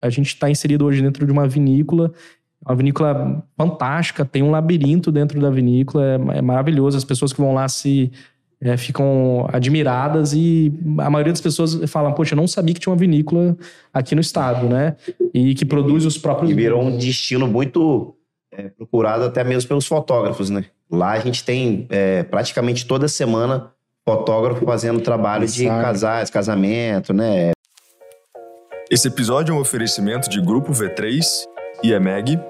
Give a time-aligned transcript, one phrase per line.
[0.00, 2.12] A gente está inserido hoje dentro de uma vinícola,
[2.64, 6.96] uma vinícola fantástica, tem um labirinto dentro da vinícola, é, é maravilhoso.
[6.96, 8.10] As pessoas que vão lá se
[8.60, 12.92] é, ficam admiradas e a maioria das pessoas falam, poxa, eu não sabia que tinha
[12.92, 13.56] uma vinícola
[13.92, 14.96] aqui no estado, né?
[15.32, 16.50] E que produz os próprios...
[16.50, 18.14] E virou um destino muito
[18.52, 20.66] é, procurado até mesmo pelos fotógrafos, né?
[20.90, 23.70] Lá a gente tem é, praticamente toda semana
[24.04, 27.52] fotógrafo fazendo trabalho de casais, casamento, né?
[28.92, 31.22] Esse episódio é um oferecimento de Grupo V3
[31.80, 32.40] e EMEG,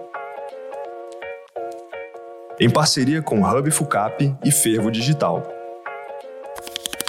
[2.59, 5.43] em parceria com Hub Fucap e Fervo Digital.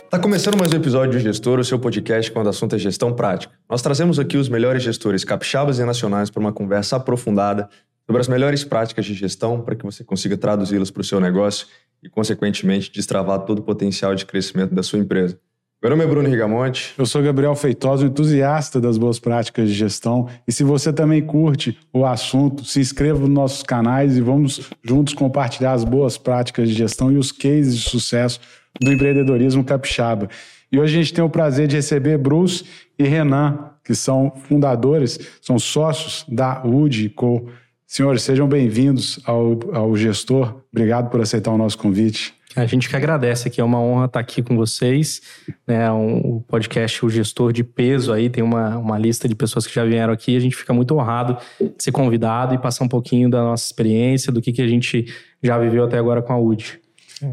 [0.10, 3.14] Tá começando mais um episódio de Gestor, o seu podcast quando o assunto é gestão
[3.14, 3.54] prática.
[3.70, 7.70] Nós trazemos aqui os melhores gestores capixabas e nacionais para uma conversa aprofundada
[8.06, 11.68] sobre as melhores práticas de gestão para que você consiga traduzi-las para o seu negócio
[12.04, 15.40] e, consequentemente, destravar todo o potencial de crescimento da sua empresa.
[15.82, 16.94] Meu nome é Bruno Rigamonte.
[16.96, 20.28] Eu sou Gabriel Feitosa, entusiasta das boas práticas de gestão.
[20.48, 25.16] E se você também curte o assunto, se inscreva nos nossos canais e vamos juntos
[25.16, 28.40] compartilhar as boas práticas de gestão e os cases de sucesso
[28.80, 30.30] do empreendedorismo capixaba.
[30.72, 32.64] E hoje a gente tem o prazer de receber Bruce
[33.00, 37.48] e Renan, que são fundadores, são sócios da UD Co.
[37.88, 40.62] Senhores, sejam bem-vindos ao, ao gestor.
[40.72, 42.40] Obrigado por aceitar o nosso convite.
[42.56, 45.22] A gente que agradece aqui, é uma honra estar aqui com vocês.
[45.66, 49.66] Né, um, o podcast O Gestor de Peso aí tem uma, uma lista de pessoas
[49.66, 50.36] que já vieram aqui.
[50.36, 54.32] A gente fica muito honrado de ser convidado e passar um pouquinho da nossa experiência,
[54.32, 55.06] do que, que a gente
[55.42, 56.80] já viveu até agora com a UD.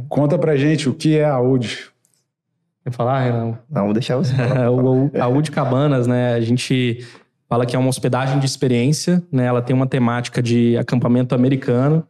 [0.08, 1.86] Conta pra gente o que é a UD.
[2.84, 3.58] Quer falar, Renan?
[3.69, 4.66] Não, vou deixar você falar.
[4.66, 6.34] a UD Cabanas, né?
[6.34, 7.05] A gente
[7.48, 9.46] fala que é uma hospedagem de experiência, né?
[9.46, 12.06] Ela tem uma temática de acampamento americano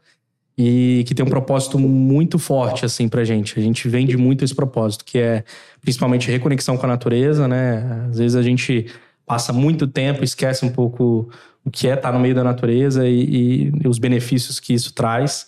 [0.59, 3.57] e que tem um propósito muito forte assim pra gente.
[3.57, 5.45] A gente vende muito esse propósito, que é
[5.81, 8.07] principalmente reconexão com a natureza, né?
[8.11, 8.87] Às vezes a gente
[9.25, 11.31] passa muito tempo, esquece um pouco
[11.65, 15.47] o que é estar no meio da natureza e, e os benefícios que isso traz.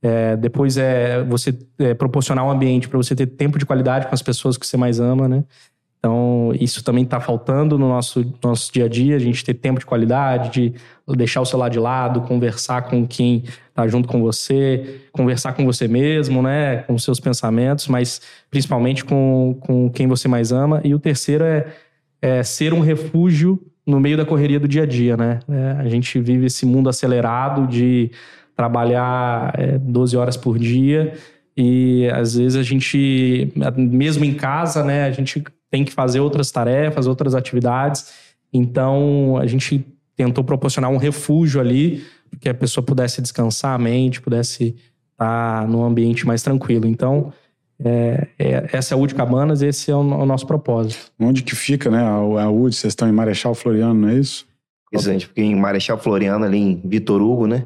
[0.00, 4.14] É, depois é você é, proporcionar um ambiente para você ter tempo de qualidade com
[4.14, 5.44] as pessoas que você mais ama, né?
[6.04, 9.78] Então, isso também está faltando no nosso, nosso dia a dia, a gente ter tempo
[9.78, 10.74] de qualidade, de
[11.16, 15.86] deixar o celular de lado, conversar com quem está junto com você, conversar com você
[15.86, 16.78] mesmo, né?
[16.78, 18.20] Com seus pensamentos, mas
[18.50, 20.80] principalmente com, com quem você mais ama.
[20.82, 21.66] E o terceiro é,
[22.20, 25.38] é ser um refúgio no meio da correria do dia a dia, né?
[25.48, 28.10] É, a gente vive esse mundo acelerado de
[28.56, 31.14] trabalhar é, 12 horas por dia
[31.56, 36.50] e às vezes a gente, mesmo em casa, né, a gente tem que fazer outras
[36.50, 38.12] tarefas, outras atividades.
[38.52, 39.84] Então a gente
[40.14, 42.04] tentou proporcionar um refúgio ali,
[42.38, 44.76] que a pessoa pudesse descansar a mente, pudesse
[45.12, 46.86] estar num ambiente mais tranquilo.
[46.86, 47.32] Então
[47.82, 51.10] é, é, essa é a UD Cabanas, esse é o, o, nosso propósito.
[51.18, 52.02] Onde que fica, né?
[52.02, 54.46] A, a UD, vocês estão em Marechal Floriano, não é isso?
[54.92, 57.64] Isso, a gente fica em Marechal Floriano, ali em Vitor Hugo, né?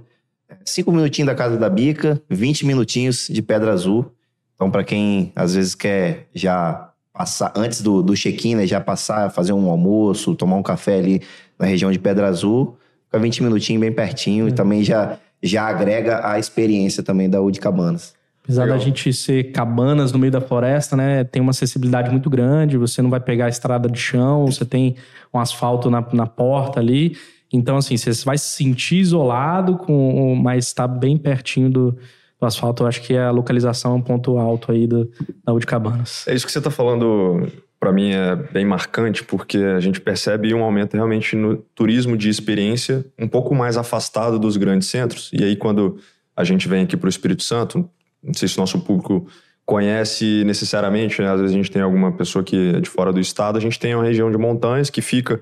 [0.65, 4.13] Cinco minutinhos da Casa da Bica, 20 minutinhos de Pedra Azul.
[4.55, 6.86] Então, para quem às vezes quer já
[7.17, 11.23] passar, antes do, do check-in, né, já passar, fazer um almoço, tomar um café ali
[11.59, 14.51] na região de Pedra Azul, fica 20 minutinhos bem pertinho é.
[14.51, 18.15] e também já, já agrega a experiência também da UD Cabanas.
[18.45, 18.79] Apesar Legal.
[18.79, 21.25] da gente ser cabanas no meio da floresta, né?
[21.25, 24.95] Tem uma acessibilidade muito grande, você não vai pegar a estrada de chão, você tem
[25.35, 27.17] um asfalto na, na porta ali.
[27.53, 31.99] Então, assim, você vai se sentir isolado, com, mas está bem pertinho do,
[32.41, 32.83] do asfalto.
[32.83, 35.11] Eu acho que a localização é um ponto alto aí do,
[35.45, 36.27] da U de Cabanas.
[36.29, 37.47] É isso que você está falando,
[37.81, 42.29] para mim, é bem marcante, porque a gente percebe um aumento realmente no turismo de
[42.29, 45.31] experiência, um pouco mais afastado dos grandes centros.
[45.33, 45.99] E aí, quando
[46.37, 47.89] a gente vem aqui para o Espírito Santo,
[48.23, 49.27] não sei se o nosso público
[49.65, 51.29] conhece necessariamente, né?
[51.29, 53.81] às vezes a gente tem alguma pessoa que é de fora do estado, a gente
[53.81, 55.41] tem uma região de montanhas que fica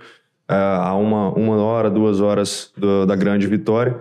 [0.48, 4.00] é, a uma, uma hora, duas horas do, da Grande Vitória.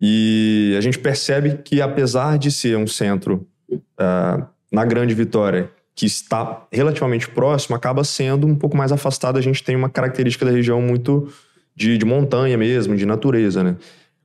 [0.00, 6.06] E a gente percebe que, apesar de ser um centro uh, na Grande Vitória que
[6.06, 9.36] está relativamente próximo, acaba sendo um pouco mais afastado.
[9.36, 11.28] A gente tem uma característica da região muito
[11.74, 13.64] de, de montanha mesmo, de natureza.
[13.64, 13.76] Né?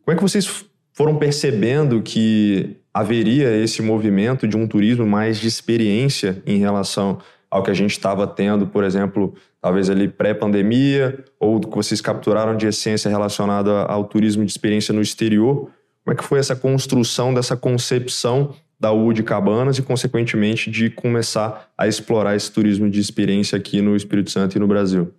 [0.05, 5.47] Como é que vocês foram percebendo que haveria esse movimento de um turismo mais de
[5.47, 7.17] experiência em relação
[7.49, 9.33] ao que a gente estava tendo, por exemplo,
[9.63, 15.01] talvez ali pré-pandemia, ou que vocês capturaram de essência relacionada ao turismo de experiência no
[15.01, 15.71] exterior.
[16.03, 21.69] Como é que foi essa construção dessa concepção da UD Cabanas e, consequentemente, de começar
[21.77, 25.13] a explorar esse turismo de experiência aqui no Espírito Santo e no Brasil?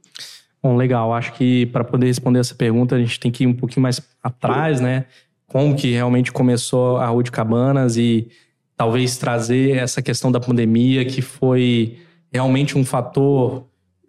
[0.63, 1.15] Bom, legal.
[1.15, 3.99] Acho que para poder responder essa pergunta, a gente tem que ir um pouquinho mais
[4.23, 5.07] atrás, né?
[5.47, 8.29] Como que realmente começou a UD Cabanas e
[8.77, 11.97] talvez trazer essa questão da pandemia que foi
[12.31, 13.65] realmente um fator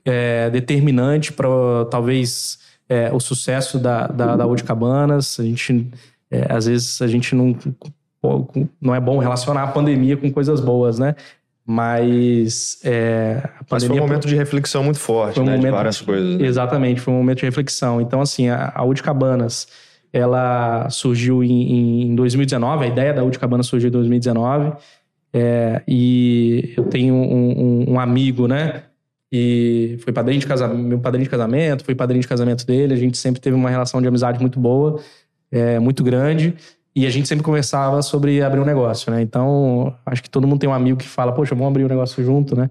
[0.05, 1.47] é, determinante para
[1.89, 5.39] talvez é, o sucesso da, da, da Cabanas.
[5.39, 5.87] A gente,
[6.29, 7.57] é, às vezes, a gente não,
[8.79, 11.15] não é bom relacionar a pandemia com coisas boas, né?
[11.67, 15.53] Mas, é, a Mas foi um momento de reflexão muito forte, um né?
[15.53, 16.37] Momento, de várias coisas.
[16.37, 16.45] Né?
[16.45, 17.99] Exatamente, foi um momento de reflexão.
[17.99, 19.67] Então, assim, a, a Cabanas,
[20.13, 24.73] ela surgiu em, em 2019, a ideia da Cabanas surgiu em 2019.
[25.33, 27.59] É, e eu tenho um,
[27.89, 28.83] um, um amigo, né?
[29.31, 32.93] E foi padrinho de casamento, meu padrinho de casamento, foi padrinho de casamento dele.
[32.93, 34.99] A gente sempre teve uma relação de amizade muito boa,
[35.51, 36.55] é, muito grande.
[36.95, 39.21] E a gente sempre conversava sobre abrir um negócio, né?
[39.21, 42.23] Então, acho que todo mundo tem um amigo que fala, poxa, vamos abrir um negócio
[42.23, 42.69] junto, né?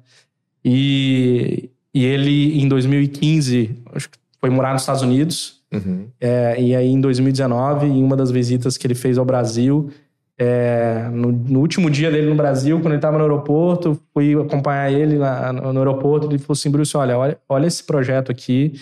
[0.65, 5.61] E, e ele, em 2015, acho que foi morar nos Estados Unidos.
[5.71, 6.07] Uhum.
[6.19, 9.91] É, e aí, em 2019, em uma das visitas que ele fez ao Brasil,
[10.37, 14.91] é, no, no, último dia dele no Brasil, quando ele estava no aeroporto, fui acompanhar
[14.91, 16.27] ele lá no aeroporto.
[16.27, 18.75] Ele falou assim: Bruce, olha, olha, olha esse projeto aqui.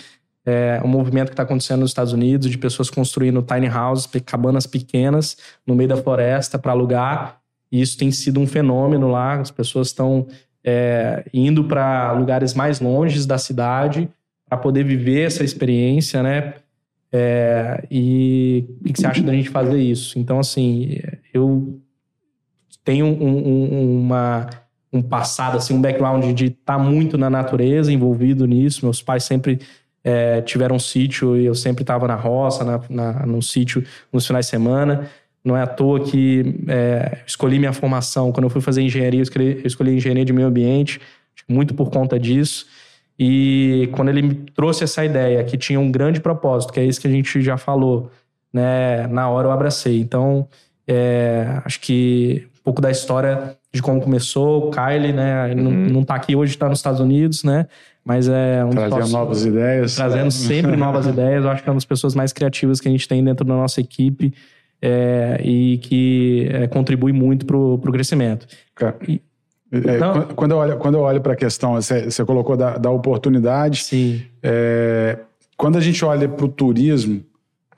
[0.45, 5.37] É movimento que está acontecendo nos Estados Unidos de pessoas construindo tiny houses, cabanas pequenas
[5.65, 7.39] no meio da floresta para alugar.
[7.71, 9.35] E isso tem sido um fenômeno lá.
[9.35, 10.27] As pessoas estão
[10.65, 14.09] é, indo para lugares mais longes da cidade
[14.49, 16.55] para poder viver essa experiência, né?
[17.13, 20.19] É, e o que você acha da gente fazer isso?
[20.19, 20.99] Então, assim,
[21.33, 21.81] eu
[22.85, 24.51] tenho um, um, uma,
[24.93, 28.85] um passado, assim, um background de estar tá muito na natureza, envolvido nisso.
[28.85, 29.61] Meus pais sempre
[30.05, 34.27] é, tiveram um sítio e eu sempre estava na roça, na, na, no sítio nos
[34.27, 35.09] finais de semana.
[35.45, 38.33] Não é à toa que é, escolhi minha formação.
[38.33, 41.01] Quando eu fui fazer engenharia, eu escolhi, eu escolhi engenharia de meio ambiente,
[41.49, 42.67] muito por conta disso.
[43.19, 47.01] E quando ele me trouxe essa ideia, que tinha um grande propósito, que é isso
[47.01, 48.11] que a gente já falou,
[48.53, 49.07] né?
[49.09, 50.01] Na hora eu abracei.
[50.01, 50.49] Então,
[50.87, 55.51] é, acho que um pouco da história de como começou, o Kylie, né?
[55.51, 55.71] Ele uhum.
[55.71, 57.67] não, não tá aqui hoje, está nos Estados Unidos, né?
[58.05, 59.95] Mas é um Trazendo novas ideias.
[59.95, 61.45] Trazendo sempre novas ideias.
[61.45, 63.55] Eu acho que é uma das pessoas mais criativas que a gente tem dentro da
[63.55, 64.35] nossa equipe
[64.81, 68.47] é, e que é, contribui muito para o crescimento.
[68.75, 69.23] Cara, e,
[69.73, 72.77] é, então, quando, eu olho, quando eu olho para a questão, você, você, colocou da,
[72.77, 73.85] da oportunidade.
[73.85, 74.23] Sim.
[74.43, 75.19] É,
[75.57, 77.23] quando a gente olha para o turismo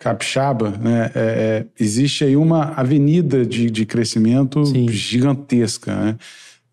[0.05, 4.87] capixaba, né, é, é, existe aí uma avenida de, de crescimento Sim.
[4.87, 5.95] gigantesca.
[5.95, 6.17] Né?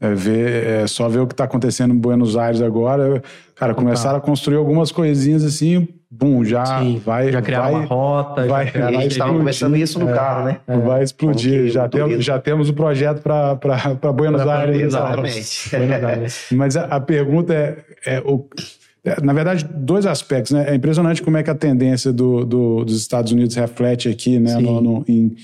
[0.02, 3.24] É, ver, é só ver o que está acontecendo em Buenos Aires agora.
[3.56, 7.32] Cara, começaram a construir algumas coisinhas assim, bum, já Sim, vai.
[7.32, 8.48] Já criaram vai, uma rota.
[8.48, 10.60] Vai, já a gente estava conversando isso no é, carro, né?
[10.68, 11.70] É, vai explodir.
[11.70, 14.82] Já, tem, já temos o projeto para Buenos pra Aires.
[14.82, 16.54] Exatamente.
[16.54, 18.81] Mas a, a pergunta é, é o, é,
[19.24, 20.52] na verdade, dois aspectos.
[20.52, 20.70] Né?
[20.70, 24.58] É impressionante como é que a tendência do, do dos Estados Unidos reflete aqui, né?
[24.58, 25.36] No, no, em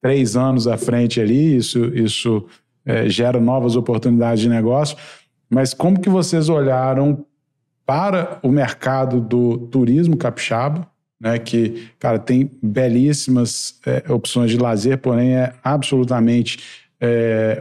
[0.00, 1.56] três anos à frente ali.
[1.56, 2.44] Isso, isso
[2.84, 4.96] é, gera novas oportunidades de negócio.
[5.48, 7.24] Mas como que vocês olharam
[7.86, 10.86] para o mercado do turismo capixaba,
[11.20, 16.58] né, que, cara, tem belíssimas é, opções de lazer, porém é absolutamente,
[17.00, 17.60] é,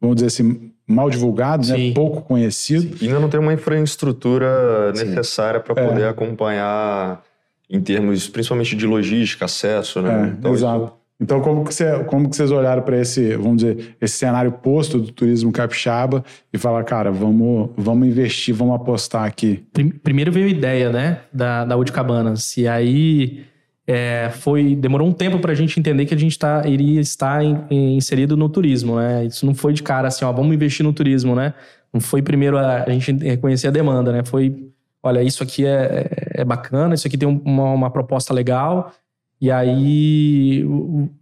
[0.00, 2.96] vamos dizer assim, mal divulgado, né, pouco conhecido.
[2.96, 3.04] Sim.
[3.04, 5.04] E ainda não tem uma infraestrutura Sim.
[5.04, 6.08] necessária para poder é.
[6.08, 7.22] acompanhar
[7.68, 10.28] em termos, principalmente de logística, acesso, né?
[10.28, 10.84] É, então, exato.
[10.84, 14.52] Isso então, como que, você, como que vocês olharam para esse, vamos dizer, esse cenário
[14.52, 19.64] posto do turismo capixaba e falar, cara, vamos, vamos investir, vamos apostar aqui?
[20.02, 22.56] Primeiro veio a ideia, né, da, da Cabanas.
[22.56, 23.44] E aí
[23.88, 27.42] é, foi demorou um tempo para a gente entender que a gente tá, iria estar
[27.42, 29.24] in, in, inserido no turismo, né?
[29.24, 31.54] Isso não foi de cara assim, ó, vamos investir no turismo, né?
[31.92, 34.22] Não foi primeiro a, a gente reconhecer a demanda, né?
[34.24, 34.70] Foi,
[35.02, 38.92] olha, isso aqui é, é bacana, isso aqui tem uma, uma proposta legal
[39.40, 40.64] e aí,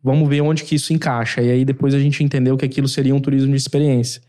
[0.02, 1.43] vamos ver onde que isso encaixa.
[1.43, 4.23] E aí, depois a gente entendeu que aquilo seria um turismo de experiência.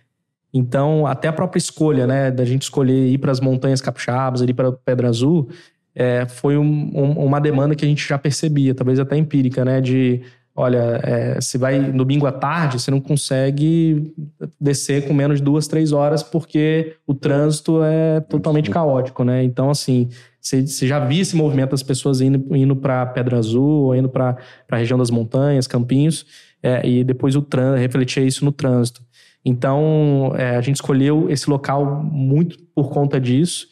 [0.54, 4.54] Então, até a própria escolha, né, da gente escolher ir para as montanhas capixabas, ir
[4.54, 5.50] para Pedra Azul,
[6.00, 9.82] é, foi um, um, uma demanda que a gente já percebia, talvez até empírica, né,
[9.82, 10.22] de
[10.56, 14.14] olha, é, você vai domingo à tarde, você não consegue
[14.60, 19.44] descer com menos de duas, três horas porque o trânsito é totalmente caótico, né?
[19.44, 20.10] Então, assim,
[20.42, 24.10] você, você já viu esse movimento das pessoas indo, indo para Pedra Azul ou indo
[24.10, 24.36] para
[24.72, 26.26] a região das montanhas, Campinhos,
[26.64, 29.02] é, e depois o trânsito, refletia isso no trânsito.
[29.46, 33.68] Então, é, a gente escolheu esse local muito por conta disso.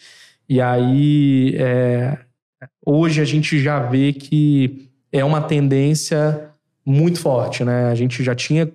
[0.47, 2.17] E aí, é,
[2.85, 6.49] hoje a gente já vê que é uma tendência
[6.85, 7.89] muito forte, né?
[7.89, 8.69] A gente já tinha,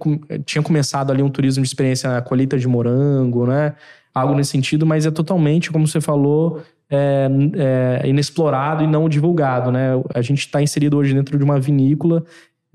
[0.44, 3.74] tinha começado ali um turismo de experiência na colheita de morango, né?
[4.12, 6.60] Algo nesse sentido, mas é totalmente, como você falou,
[6.90, 7.28] é,
[8.02, 9.90] é inexplorado e não divulgado, né?
[10.12, 12.24] A gente está inserido hoje dentro de uma vinícola,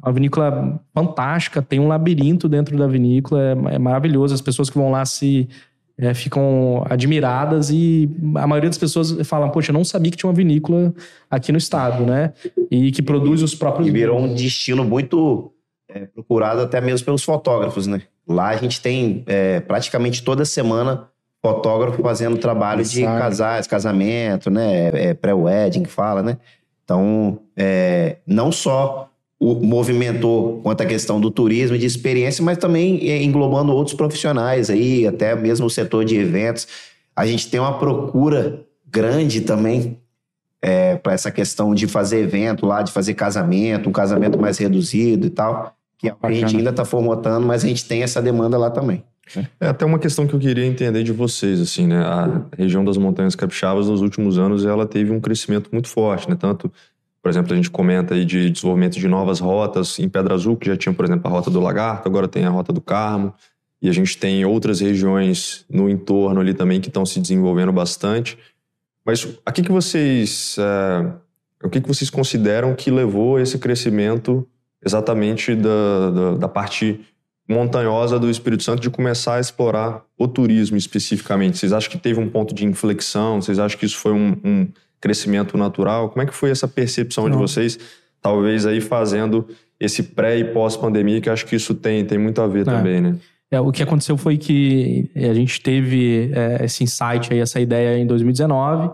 [0.02, 4.34] uma vinícola fantástica, tem um labirinto dentro da vinícola, é, é maravilhoso.
[4.34, 5.50] As pessoas que vão lá se
[5.98, 10.30] é, ficam admiradas e a maioria das pessoas falam, poxa, eu não sabia que tinha
[10.30, 10.94] uma vinícola
[11.30, 12.34] aqui no estado, né?
[12.70, 13.88] E que produz os próprios...
[13.88, 15.54] E virou um destino muito
[15.90, 18.02] é, procurado até mesmo pelos fotógrafos, né?
[18.28, 21.08] Lá a gente tem é, praticamente toda semana
[21.42, 24.88] fotógrafo fazendo trabalho de casais, casamento, né?
[24.88, 26.38] É, Pré-wedding que fala, né?
[26.84, 32.58] Então, é, não só o, movimentou quanto à questão do turismo e de experiência, mas
[32.58, 36.68] também é, englobando outros profissionais aí, até mesmo o setor de eventos.
[37.16, 40.00] A gente tem uma procura grande também
[40.62, 45.28] é, para essa questão de fazer evento lá, de fazer casamento, um casamento mais reduzido
[45.28, 48.70] e tal, que a gente ainda está formatando, mas a gente tem essa demanda lá
[48.70, 49.04] também.
[49.60, 51.98] É até uma questão que eu queria entender de vocês, assim, né?
[52.00, 56.36] A região das Montanhas Capixabas, nos últimos anos, ela teve um crescimento muito forte, né?
[56.40, 56.72] Tanto,
[57.26, 60.68] por exemplo, a gente comenta aí de desenvolvimento de novas rotas em Pedra Azul, que
[60.68, 63.34] já tinha, por exemplo, a Rota do Lagarto, agora tem a Rota do Carmo,
[63.82, 68.38] e a gente tem outras regiões no entorno ali também que estão se desenvolvendo bastante.
[69.04, 70.56] Mas a que, que vocês...
[70.60, 74.48] É, o que, que vocês consideram que levou esse crescimento
[74.86, 77.02] exatamente da, da, da parte
[77.50, 81.58] montanhosa do Espírito Santo de começar a explorar o turismo especificamente?
[81.58, 83.42] Vocês acham que teve um ponto de inflexão?
[83.42, 84.68] Vocês acham que isso foi um, um
[85.06, 86.10] crescimento natural?
[86.10, 87.32] Como é que foi essa percepção Não.
[87.34, 87.78] de vocês,
[88.20, 89.48] talvez aí fazendo
[89.80, 92.64] esse pré e pós-pandemia, que acho que isso tem, tem muito a ver é.
[92.64, 93.16] também, né?
[93.52, 98.00] É, o que aconteceu foi que a gente teve é, esse insight aí, essa ideia
[98.00, 98.90] em 2019,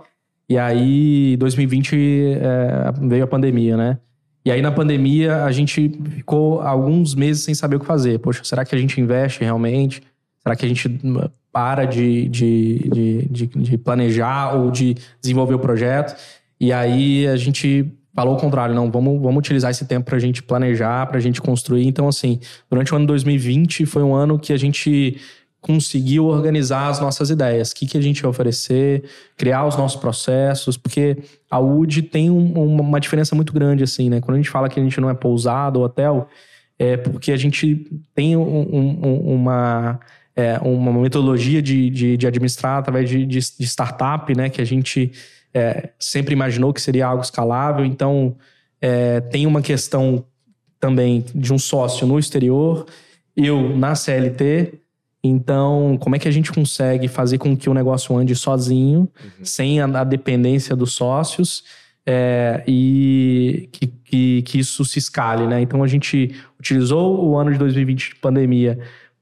[0.49, 3.97] e aí 2020 é, veio a pandemia, né?
[4.43, 8.19] E aí, na pandemia, a gente ficou alguns meses sem saber o que fazer.
[8.19, 10.01] Poxa, será que a gente investe realmente?
[10.43, 11.21] Será que a gente hum,
[11.51, 16.15] para de, de, de, de, planejar ou de desenvolver o projeto?
[16.59, 20.19] E aí, a gente falou o contrário, não, vamos, vamos utilizar esse tempo para a
[20.19, 21.87] gente planejar, para a gente construir.
[21.87, 25.17] Então, assim, durante o ano 2020 foi um ano que a gente
[25.61, 29.03] conseguiu organizar as nossas ideias, o que, que a gente vai oferecer,
[29.37, 31.17] criar os nossos processos, porque
[31.49, 34.19] a UD tem um, uma diferença muito grande, assim, né?
[34.19, 36.27] Quando a gente fala que a gente não é pousado ou hotel,
[36.79, 39.99] é porque a gente tem um, um, uma,
[40.35, 44.49] é, uma metodologia de, de, de, administrar através de, de, de, startup, né?
[44.49, 45.11] Que a gente
[45.53, 48.35] é, sempre imaginou que seria algo escalável, então
[48.79, 50.25] é, tem uma questão
[50.79, 52.85] também de um sócio no exterior,
[53.35, 54.81] eu na CLT,
[55.23, 59.45] então, como é que a gente consegue fazer com que o negócio ande sozinho, uhum.
[59.45, 61.63] sem a, a, dependência dos sócios,
[62.03, 65.61] é, e que, que, que, isso se escale, né?
[65.61, 68.79] Então, a gente utilizou o ano de 2020 de pandemia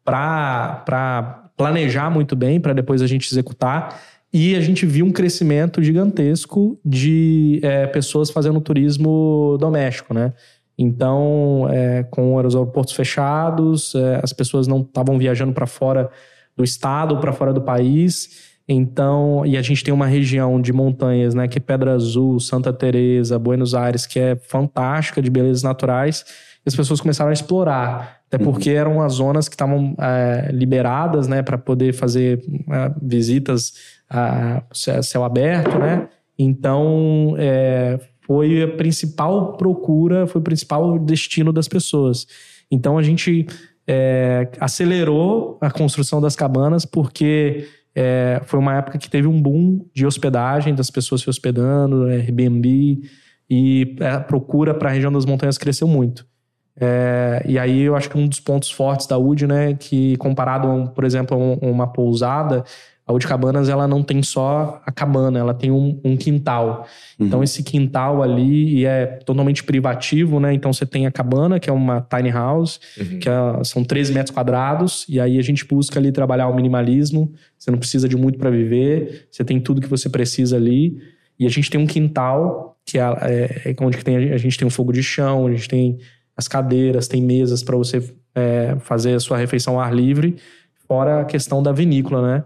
[0.10, 4.00] para planejar muito bem, para depois a gente executar.
[4.32, 10.34] E a gente viu um crescimento gigantesco de é, pessoas fazendo turismo doméstico, né?
[10.78, 16.10] Então, é, com os aeroportos fechados, é, as pessoas não estavam viajando para fora
[16.56, 18.50] do estado para fora do país.
[18.68, 22.72] Então, e a gente tem uma região de montanhas, né, que é Pedra Azul, Santa
[22.72, 26.24] Teresa, Buenos Aires, que é fantástica de belezas naturais.
[26.64, 28.52] E as pessoas começaram a explorar, até uhum.
[28.52, 32.40] porque eram as zonas que estavam é, liberadas, né, para poder fazer
[32.72, 33.74] é, visitas
[34.10, 34.64] a
[35.02, 36.08] céu aberto, né?
[36.38, 42.28] Então, é, foi a principal procura, foi o principal destino das pessoas.
[42.70, 43.48] Então a gente
[43.88, 49.84] é, acelerou a construção das cabanas porque é, foi uma época que teve um boom
[49.96, 53.02] de hospedagem, das pessoas se hospedando, Airbnb,
[53.50, 56.29] e a procura para a região das montanhas cresceu muito.
[56.80, 60.92] É, e aí eu acho que um dos pontos fortes da UD, né, que comparado,
[60.96, 62.64] por exemplo, a uma pousada,
[63.16, 66.86] a de Cabanas, ela não tem só a cabana, ela tem um, um quintal.
[67.20, 67.26] Uhum.
[67.26, 70.54] Então, esse quintal ali é totalmente privativo, né?
[70.54, 73.18] Então, você tem a cabana, que é uma tiny house, uhum.
[73.18, 77.34] que é, são 13 metros quadrados, e aí a gente busca ali trabalhar o minimalismo.
[77.58, 81.02] Você não precisa de muito para viver, você tem tudo que você precisa ali.
[81.40, 84.56] E a gente tem um quintal, que é, é, é onde que tem, a gente
[84.56, 85.98] tem um fogo de chão, a gente tem
[86.40, 88.02] as cadeiras, tem mesas para você
[88.34, 90.38] é, fazer a sua refeição ao ar livre,
[90.88, 92.44] fora a questão da vinícola, né?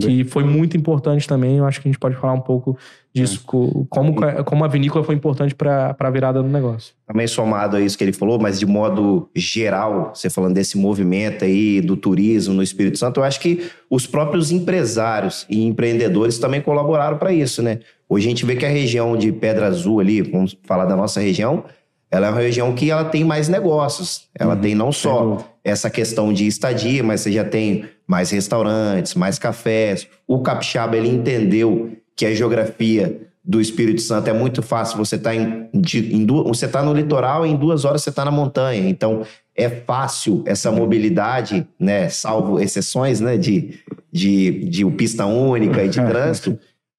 [0.00, 1.58] que foi muito importante também.
[1.58, 2.76] Eu acho que a gente pode falar um pouco
[3.14, 3.86] disso, é.
[3.88, 4.14] como,
[4.44, 6.92] como a vinícola foi importante para a virada do negócio.
[7.06, 11.44] Também somado a isso que ele falou, mas de modo geral, você falando desse movimento
[11.44, 16.60] aí do turismo no Espírito Santo, eu acho que os próprios empresários e empreendedores também
[16.60, 17.78] colaboraram para isso, né?
[18.08, 21.20] Hoje a gente vê que a região de Pedra Azul ali, vamos falar da nossa
[21.20, 21.64] região,
[22.10, 24.28] ela é uma região que ela tem mais negócios.
[24.34, 29.14] Ela uhum, tem não só essa questão de estadia, mas você já tem mais restaurantes,
[29.14, 30.06] mais cafés.
[30.26, 34.98] O capixaba ele entendeu que a geografia do Espírito Santo é muito fácil.
[34.98, 38.30] Você está em, em, você tá no litoral e em duas horas você está na
[38.30, 38.88] montanha.
[38.88, 39.22] Então
[39.54, 42.08] é fácil essa mobilidade, né?
[42.08, 43.36] Salvo exceções, né?
[43.36, 43.80] De,
[44.12, 46.58] de, de pista única e de trânsito,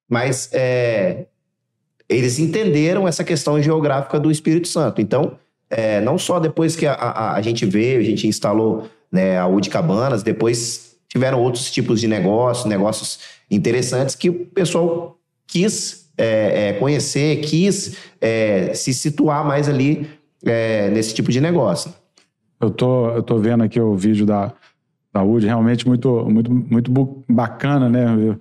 [0.10, 1.26] mas é,
[2.10, 5.02] eles entenderam essa questão geográfica do Espírito Santo.
[5.02, 5.38] Então,
[5.70, 9.48] é, não só depois que a, a, a, gente veio, a gente instalou né, a
[9.48, 16.70] UD Cabanas, depois tiveram outros tipos de negócios, negócios interessantes que o pessoal quis é,
[16.70, 20.10] é, conhecer, quis é, se situar mais ali
[20.46, 21.94] é, nesse tipo de negócio.
[22.60, 24.54] Eu tô, eu tô vendo aqui o vídeo da,
[25.14, 28.38] da UD, realmente muito, muito, muito bacana, né?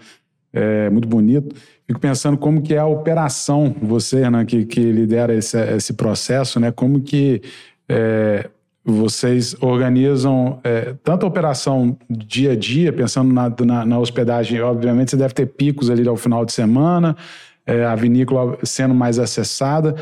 [0.59, 1.55] É, muito bonito.
[1.87, 6.59] Fico pensando como que é a operação, você, né, que, que lidera esse, esse processo,
[6.59, 6.73] né?
[6.73, 7.43] Como que
[7.87, 8.49] é,
[8.83, 15.11] vocês organizam é, tanto a operação dia a dia, pensando na, na, na, hospedagem, obviamente
[15.11, 17.15] você deve ter picos ali ao final de semana,
[17.67, 19.95] é, a vinícola sendo mais acessada,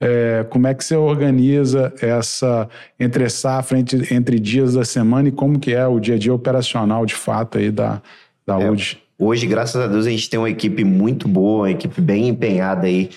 [0.00, 2.66] é, como é que você organiza essa
[2.98, 6.32] entre safra entre, entre dias da semana e como que é o dia a dia
[6.32, 8.00] operacional de fato aí da,
[8.46, 9.07] da é, UD?
[9.20, 12.86] Hoje, graças a Deus, a gente tem uma equipe muito boa, uma equipe bem empenhada
[12.86, 13.10] aí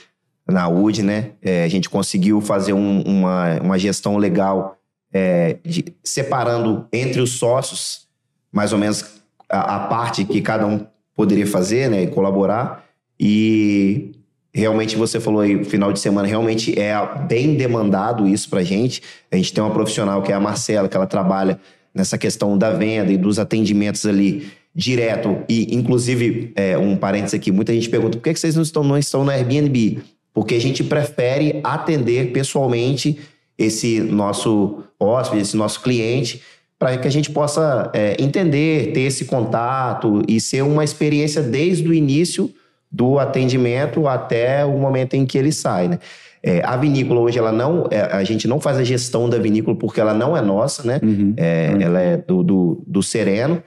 [0.47, 1.33] na UD, né?
[1.43, 4.79] É, a gente conseguiu fazer um, uma, uma gestão legal
[5.13, 8.07] é, de, separando entre os sócios
[8.51, 9.05] mais ou menos
[9.47, 12.01] a, a parte que cada um poderia fazer, né?
[12.01, 12.83] E colaborar.
[13.19, 14.13] E
[14.51, 16.95] realmente você falou aí, final de semana, realmente é
[17.27, 19.03] bem demandado isso pra gente.
[19.31, 21.59] A gente tem uma profissional que é a Marcela, que ela trabalha
[21.93, 25.37] nessa questão da venda e dos atendimentos ali direto.
[25.49, 28.97] E, inclusive, é, um parênteses aqui, muita gente pergunta por que vocês não estão, não
[28.97, 29.99] estão no Airbnb?
[30.33, 33.19] Porque a gente prefere atender pessoalmente
[33.57, 36.41] esse nosso hóspede, esse nosso cliente,
[36.79, 41.87] para que a gente possa é, entender, ter esse contato e ser uma experiência desde
[41.87, 42.49] o início
[42.91, 45.99] do atendimento até o momento em que ele sai, né?
[46.43, 49.77] É, a vinícola hoje, ela não, é, a gente não faz a gestão da vinícola
[49.77, 50.99] porque ela não é nossa, né?
[51.03, 51.33] Uhum.
[51.37, 51.81] É, uhum.
[51.81, 53.61] Ela é do, do, do Sereno.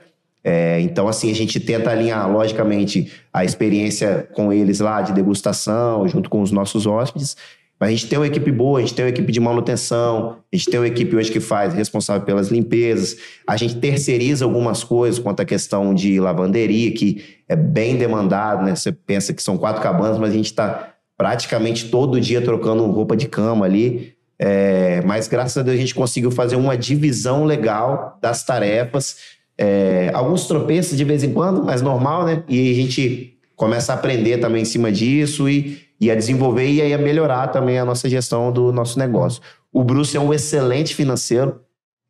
[0.47, 6.07] É, então, assim, a gente tenta alinhar, logicamente, a experiência com eles lá de degustação,
[6.07, 7.35] junto com os nossos hóspedes.
[7.79, 10.55] Mas a gente tem uma equipe boa, a gente tem uma equipe de manutenção, a
[10.55, 13.17] gente tem uma equipe hoje que faz responsável pelas limpezas.
[13.47, 18.75] A gente terceiriza algumas coisas quanto à questão de lavanderia, que é bem demandado, né?
[18.75, 23.17] Você pensa que são quatro cabanas, mas a gente está praticamente todo dia trocando roupa
[23.17, 24.13] de cama ali.
[24.37, 29.34] É, mas graças a Deus a gente conseguiu fazer uma divisão legal das tarefas.
[29.57, 32.43] É, alguns tropeços de vez em quando, mas normal, né?
[32.47, 36.93] E a gente começa a aprender também em cima disso e, e a desenvolver e
[36.93, 39.41] a melhorar também a nossa gestão do nosso negócio.
[39.71, 41.61] O Bruce é um excelente financeiro.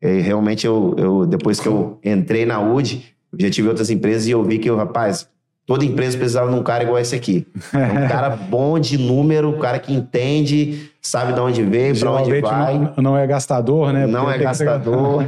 [0.02, 3.04] E realmente, eu, eu depois que eu entrei na UD,
[3.40, 5.28] já tive outras empresas e eu vi que, rapaz,
[5.66, 7.48] Toda empresa precisava de um cara igual esse aqui.
[7.74, 12.40] Um cara bom de número, um cara que entende, sabe de onde veio, para onde
[12.40, 12.78] vai.
[12.78, 14.06] Não, não, é gastador, né?
[14.06, 15.24] Não é gastador.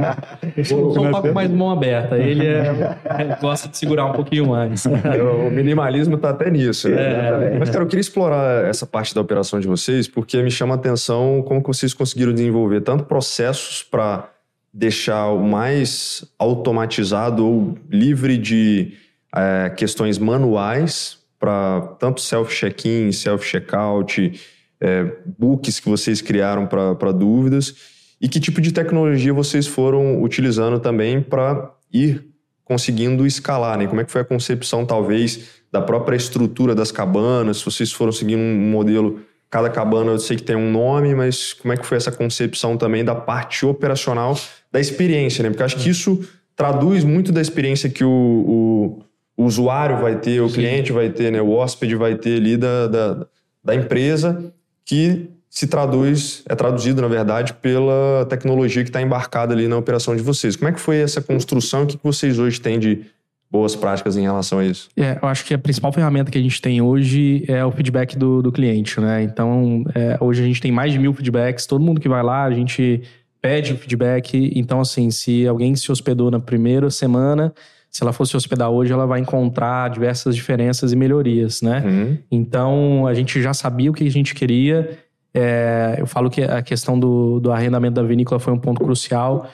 [0.56, 2.16] Eu sou um pouco mais mão aberta.
[2.16, 4.86] Ele é, gosta de segurar um pouquinho mais.
[4.88, 6.88] o minimalismo está até nisso.
[6.88, 7.52] Né?
[7.52, 7.58] É.
[7.58, 10.76] Mas, cara, eu queria explorar essa parte da operação de vocês, porque me chama a
[10.76, 14.30] atenção como que vocês conseguiram desenvolver tanto processos para
[14.72, 19.03] deixar o mais automatizado ou livre de
[19.34, 24.40] é, questões manuais para tanto self-check-in, self-checkout,
[24.80, 25.04] é,
[25.38, 27.74] books que vocês criaram para dúvidas
[28.20, 32.24] e que tipo de tecnologia vocês foram utilizando também para ir
[32.64, 33.86] conseguindo escalar, né?
[33.86, 37.58] Como é que foi a concepção, talvez, da própria estrutura das cabanas?
[37.58, 39.20] Se vocês foram seguindo um modelo,
[39.50, 42.76] cada cabana eu sei que tem um nome, mas como é que foi essa concepção
[42.76, 44.38] também da parte operacional
[44.72, 45.50] da experiência, né?
[45.50, 49.04] Porque acho que isso traduz muito da experiência que o, o
[49.36, 50.56] o usuário vai ter, o Sim.
[50.56, 53.26] cliente vai ter, né, o hóspede vai ter ali da, da,
[53.62, 54.52] da empresa,
[54.84, 60.16] que se traduz, é traduzido, na verdade, pela tecnologia que está embarcada ali na operação
[60.16, 60.56] de vocês.
[60.56, 61.84] Como é que foi essa construção?
[61.84, 63.02] O que vocês hoje têm de
[63.48, 64.88] boas práticas em relação a isso?
[64.96, 68.18] É, eu acho que a principal ferramenta que a gente tem hoje é o feedback
[68.18, 69.22] do, do cliente, né?
[69.22, 72.42] Então, é, hoje a gente tem mais de mil feedbacks, todo mundo que vai lá,
[72.42, 73.02] a gente
[73.40, 74.50] pede o feedback.
[74.56, 77.54] Então, assim, se alguém se hospedou na primeira semana
[77.94, 81.80] se ela fosse hospedar hoje, ela vai encontrar diversas diferenças e melhorias, né?
[81.86, 82.18] Uhum.
[82.28, 84.98] Então, a gente já sabia o que a gente queria.
[85.32, 89.48] É, eu falo que a questão do, do arrendamento da vinícola foi um ponto crucial,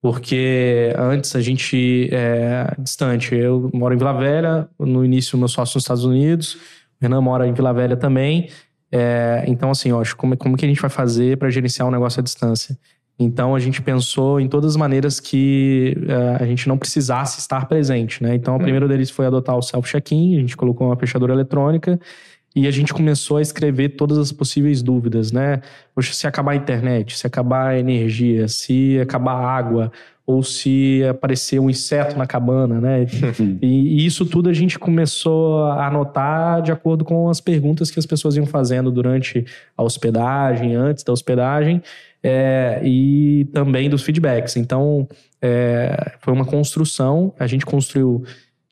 [0.00, 3.34] porque antes a gente é distante.
[3.34, 6.58] Eu moro em Vila Velha, no início meu sócio nos Estados Unidos, o
[7.02, 8.48] Renan mora em Vila Velha também.
[8.90, 12.20] É, então, assim, acho como, como que a gente vai fazer para gerenciar um negócio
[12.20, 12.74] à distância?
[13.22, 17.66] Então a gente pensou em todas as maneiras que uh, a gente não precisasse estar
[17.66, 18.34] presente, né?
[18.34, 18.60] Então o hum.
[18.60, 21.98] primeiro deles foi adotar o self check-in, a gente colocou uma fechadura eletrônica
[22.54, 25.62] e a gente começou a escrever todas as possíveis dúvidas, né?
[25.94, 29.90] Poxa, se acabar a internet, se acabar a energia, se acabar a água,
[30.26, 33.06] ou se apareceu um inseto na cabana, né?
[33.60, 37.98] e, e, isso tudo a gente começou a anotar de acordo com as perguntas que
[37.98, 39.44] as pessoas iam fazendo durante
[39.76, 41.82] a hospedagem, antes da hospedagem,
[42.22, 44.56] é, e também dos feedbacks.
[44.56, 45.08] Então,
[45.40, 48.22] é, foi uma construção, a gente construiu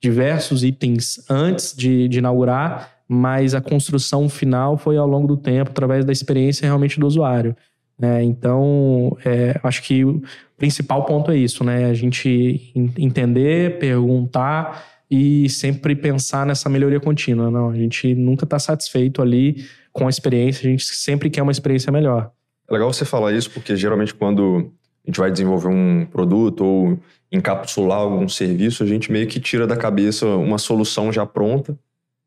[0.00, 5.70] diversos itens antes de, de inaugurar, mas a construção final foi ao longo do tempo,
[5.70, 7.56] através da experiência realmente do usuário.
[8.00, 10.22] É, então, é, acho que o
[10.56, 11.84] principal ponto é isso, né?
[11.86, 17.50] A gente entender, perguntar e sempre pensar nessa melhoria contínua.
[17.50, 21.52] Não, a gente nunca está satisfeito ali com a experiência, a gente sempre quer uma
[21.52, 22.30] experiência melhor.
[22.70, 24.70] É legal você falar isso, porque geralmente quando
[25.04, 26.98] a gente vai desenvolver um produto ou
[27.32, 31.76] encapsular algum serviço, a gente meio que tira da cabeça uma solução já pronta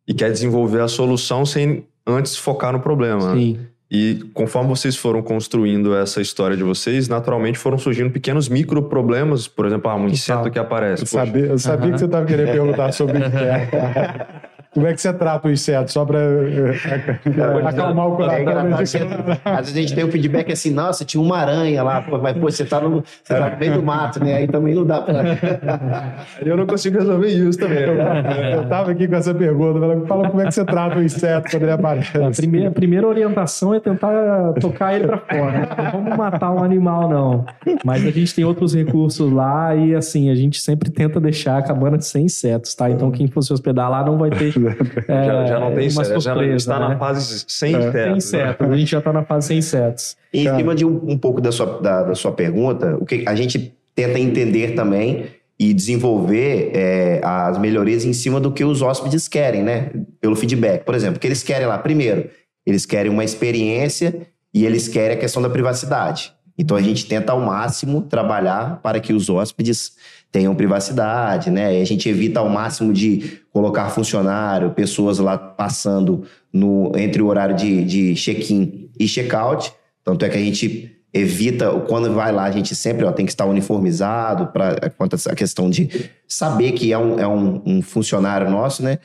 [0.07, 3.33] e quer desenvolver a solução sem antes focar no problema.
[3.35, 3.59] Sim.
[3.89, 9.47] E conforme vocês foram construindo essa história de vocês, naturalmente foram surgindo pequenos micro problemas,
[9.47, 11.03] por exemplo, ah, um inseto que aparece.
[11.03, 11.91] Eu sabia, eu sabia uhum.
[11.93, 13.27] que você estava querendo perguntar sobre isso.
[14.73, 15.91] Como é que você trata o inseto?
[15.91, 18.49] Só para eh, acalmar o coração.
[18.49, 22.03] É Às vezes a gente tem o um feedback assim, nossa, tinha uma aranha lá,
[22.21, 24.35] mas pô, você está no, você tá no meio do mato, né?
[24.35, 25.23] Aí também não dá para.
[26.43, 27.83] Eu não consigo resolver isso também.
[27.83, 31.63] Eu estava aqui com essa pergunta, fala como é que você trata o inseto quando
[31.63, 32.17] ele aparece.
[32.17, 35.69] A primeira, a primeira orientação é tentar tocar ele para fora.
[35.77, 37.45] Não vamos matar um animal, não.
[37.85, 41.61] Mas a gente tem outros recursos lá e assim, a gente sempre tenta deixar a
[41.61, 42.89] cabana sem insetos, tá?
[42.89, 46.23] Então quem for se hospedar lá não vai ter é, já, já, não tem insetos,
[46.23, 46.89] já está né?
[46.89, 47.91] na fase sem é.
[47.91, 50.17] Sem insetos, a gente já está na fase sem insetos.
[50.33, 53.35] em cima de um, um pouco da sua, da, da, sua pergunta, o que a
[53.35, 55.25] gente tenta entender também
[55.59, 59.91] e desenvolver é, as melhorias em cima do que os hóspedes querem, né?
[60.19, 60.83] Pelo feedback.
[60.83, 61.77] Por exemplo, o que eles querem lá?
[61.77, 62.29] Primeiro,
[62.65, 66.33] eles querem uma experiência e eles querem a questão da privacidade.
[66.57, 69.93] Então a gente tenta ao máximo trabalhar para que os hóspedes
[70.33, 71.79] tenham privacidade, né?
[71.79, 77.55] a gente evita ao máximo de colocar funcionário, pessoas lá passando no, entre o horário
[77.55, 79.71] de, de check-in e check-out.
[80.03, 83.31] Tanto é que a gente evita, quando vai lá, a gente sempre ó, tem que
[83.31, 88.49] estar uniformizado para quanto a questão de saber que é, um, é um, um funcionário
[88.49, 88.97] nosso, né?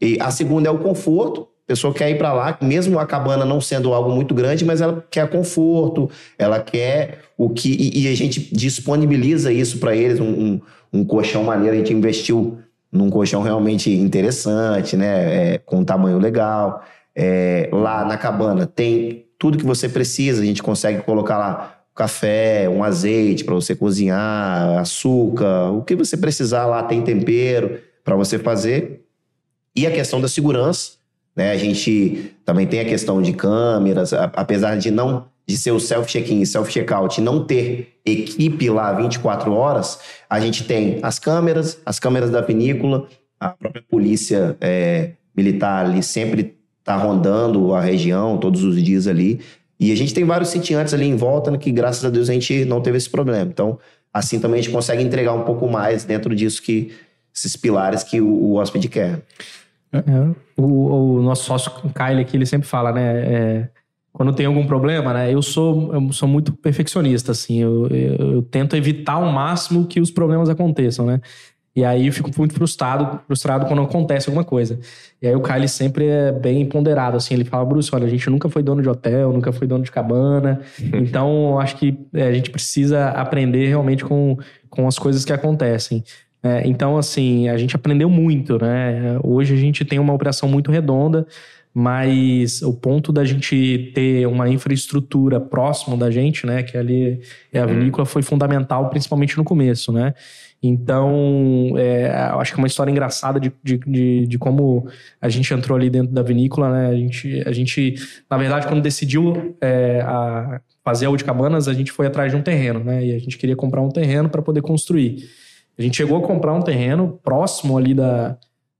[0.00, 1.46] E a segunda é o conforto.
[1.66, 5.04] Pessoa quer ir para lá, mesmo a cabana não sendo algo muito grande, mas ela
[5.10, 7.70] quer conforto, ela quer o que.
[7.70, 10.60] E, e a gente disponibiliza isso para eles, um, um,
[10.92, 11.74] um, colchão maneiro.
[11.74, 12.58] A gente investiu
[12.90, 15.54] num colchão realmente interessante, né?
[15.54, 16.82] É, com um tamanho legal.
[17.14, 22.68] É, lá na cabana tem tudo que você precisa, a gente consegue colocar lá café,
[22.68, 28.38] um azeite para você cozinhar, açúcar, o que você precisar lá tem tempero para você
[28.38, 29.04] fazer.
[29.74, 30.92] E a questão da segurança,
[31.34, 31.52] né?
[31.52, 36.10] A gente também tem a questão de câmeras, apesar de não de ser o self
[36.10, 39.98] check-in e self checkout não ter equipe lá 24 horas,
[40.30, 43.08] a gente tem as câmeras, as câmeras da vinícola,
[43.40, 49.40] a própria polícia é, militar ali sempre está rondando a região todos os dias ali.
[49.78, 52.32] E a gente tem vários sitiantes ali em volta, né, que graças a Deus a
[52.32, 53.50] gente não teve esse problema.
[53.50, 53.78] Então,
[54.12, 56.92] assim também a gente consegue entregar um pouco mais dentro disso que
[57.34, 59.22] esses pilares que o, o hóspede quer.
[59.92, 60.00] É,
[60.56, 63.18] o, o, nosso sócio Kyle aqui, ele sempre fala, né?
[63.18, 63.68] É,
[64.12, 65.32] quando tem algum problema, né?
[65.32, 67.60] Eu sou, eu sou muito perfeccionista, assim.
[67.60, 71.20] Eu, eu, eu, tento evitar ao máximo que os problemas aconteçam, né?
[71.74, 74.78] E aí eu fico muito frustrado, frustrado quando acontece alguma coisa.
[75.22, 77.32] E aí o Kyle sempre é bem ponderado, assim.
[77.32, 79.90] Ele fala, Bruce, olha, a gente nunca foi dono de hotel, nunca foi dono de
[79.90, 80.60] cabana.
[80.92, 84.36] então, acho que é, a gente precisa aprender realmente com,
[84.68, 86.04] com as coisas que acontecem.
[86.42, 89.18] É, então, assim, a gente aprendeu muito, né?
[89.22, 91.24] Hoje a gente tem uma operação muito redonda,
[91.72, 96.62] mas o ponto da gente ter uma infraestrutura próximo da gente, né?
[96.62, 97.20] Que ali
[97.52, 97.74] é a uhum.
[97.74, 100.14] vinícola, foi fundamental, principalmente no começo, né?
[100.60, 104.86] Então, é, acho que é uma história engraçada de, de, de, de, como
[105.20, 106.88] a gente entrou ali dentro da vinícola, né?
[106.88, 107.94] A gente, a gente
[108.30, 112.42] na verdade, quando decidiu é, a fazer a Ulticabanas, a gente foi atrás de um
[112.42, 113.04] terreno, né?
[113.04, 115.28] E a gente queria comprar um terreno para poder construir.
[115.78, 118.36] A gente chegou a comprar um terreno próximo ali da,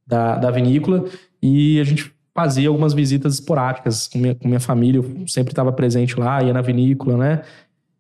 [0.07, 1.05] da, da vinícola
[1.42, 4.98] e a gente fazia algumas visitas esporádicas com minha, com minha família.
[4.98, 7.42] Eu sempre estava presente lá, ia na vinícola, né?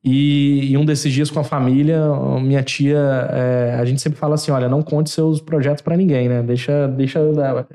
[0.04, 2.00] E, um desses dias com a família,
[2.40, 2.98] minha tia,
[3.30, 6.42] é, a gente sempre fala assim: olha, não conte seus projetos para ninguém, né?
[6.42, 7.20] Deixa, deixa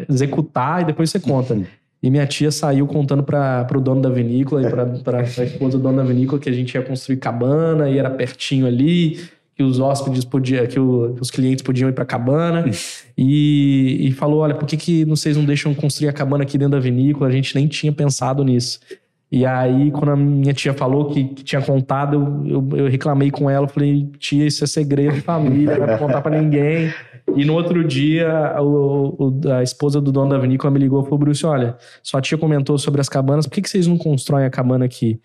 [0.10, 1.58] executar e depois você conta.
[2.04, 5.84] E minha tia saiu contando para o dono da vinícola e para a esposa do
[5.84, 9.20] dono da vinícola que a gente ia construir cabana e era pertinho ali
[9.58, 12.70] que os hóspedes podiam, que, o, que os clientes podiam ir para a cabana
[13.18, 16.74] e, e falou, olha, por que, que vocês não deixam construir a cabana aqui dentro
[16.74, 17.28] da vinícola?
[17.28, 18.80] A gente nem tinha pensado nisso.
[19.32, 23.32] E aí, quando a minha tia falou que, que tinha contado, eu, eu, eu, reclamei
[23.32, 23.68] com ela.
[23.68, 26.94] Falei, tia, isso é segredo de família, não vai contar pra ninguém.
[27.36, 31.04] E no outro dia, o, o, a esposa do dono da vinícola me ligou e
[31.04, 34.46] falou: Bruce, olha, sua tia comentou sobre as cabanas, por que, que vocês não constroem
[34.46, 35.20] a cabana aqui?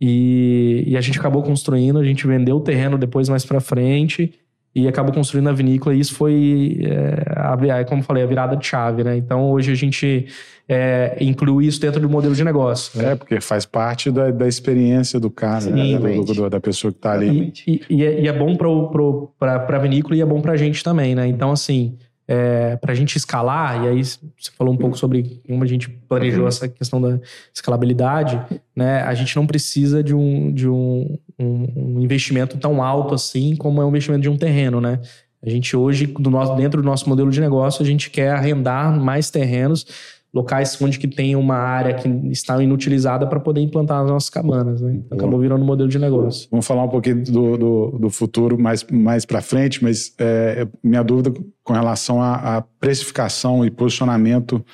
[0.00, 4.32] E, e a gente acabou construindo, a gente vendeu o terreno depois mais pra frente
[4.74, 5.94] e acabou construindo a vinícola.
[5.94, 9.16] E isso foi, é, a, como eu falei, a virada de chave, né?
[9.16, 10.26] Então hoje a gente
[10.68, 13.00] é, incluir isso dentro do modelo de negócio.
[13.00, 13.12] Né?
[13.12, 16.14] É, porque faz parte da, da experiência do cara, Sim, né?
[16.14, 17.52] do, do, da pessoa que está ali.
[17.66, 20.56] E, e, e, é, e, é, bom para a vinícola e é bom para a
[20.56, 21.26] gente também, né?
[21.26, 21.96] Então, assim,
[22.28, 25.88] é, para a gente escalar, e aí você falou um pouco sobre como a gente
[25.88, 26.48] planejou uhum.
[26.48, 27.18] essa questão da
[27.54, 28.38] escalabilidade,
[28.76, 29.00] né?
[29.00, 33.80] A gente não precisa de um, de um, um, um investimento tão alto assim como
[33.80, 35.00] é o investimento de um terreno, né?
[35.42, 38.94] A gente hoje, do nosso, dentro do nosso modelo de negócio, a gente quer arrendar
[39.00, 39.86] mais terrenos
[40.32, 44.80] locais onde que tem uma área que está inutilizada para poder implantar as nossas cabanas.
[44.80, 45.00] Né?
[45.04, 46.48] Então, acabou virando um modelo de negócio.
[46.50, 51.02] Vamos falar um pouquinho do, do, do futuro mais, mais para frente, mas é, minha
[51.02, 51.32] dúvida
[51.64, 54.64] com relação à, à precificação e posicionamento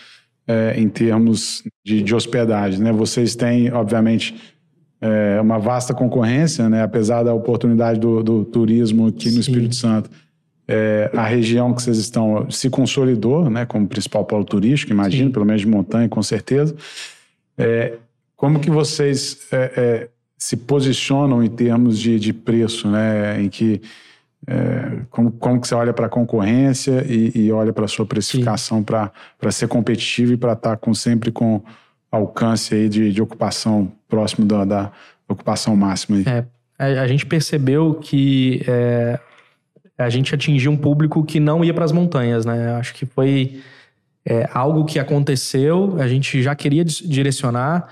[0.47, 2.81] é, em termos de, de hospedagem.
[2.81, 2.93] Né?
[2.93, 4.35] Vocês têm, obviamente,
[5.01, 6.83] é, uma vasta concorrência, né?
[6.83, 9.41] apesar da oportunidade do, do turismo aqui no Sim.
[9.41, 10.11] Espírito Santo
[10.67, 15.33] é, a região que vocês estão se consolidou né, como principal polo turístico, imagino, Sim.
[15.33, 16.75] pelo menos de montanha, com certeza.
[17.57, 17.95] É,
[18.37, 23.81] como que vocês é, é se posicionam em termos de, de preço, né, em que
[24.47, 28.05] é, como, como que você olha para a concorrência e, e olha para a sua
[28.05, 29.11] precificação para
[29.51, 31.63] ser competitivo e para estar tá com, sempre com
[32.11, 34.93] alcance aí de, de ocupação próximo da, da
[35.27, 36.19] ocupação máxima?
[36.19, 36.25] Aí.
[36.79, 39.19] É, a, gente percebeu que é,
[39.97, 42.75] a gente atingiu um público que não ia para as montanhas, né?
[42.75, 43.61] Acho que foi
[44.27, 47.89] é, algo que aconteceu, a gente já queria direcionar,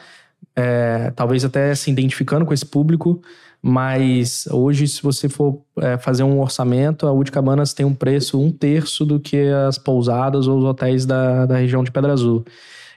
[0.56, 3.22] é, talvez até se identificando com esse público,
[3.60, 8.50] mas hoje, se você for é, fazer um orçamento, a Cabanas tem um preço um
[8.50, 12.44] terço do que as pousadas ou os hotéis da, da região de Pedra Azul.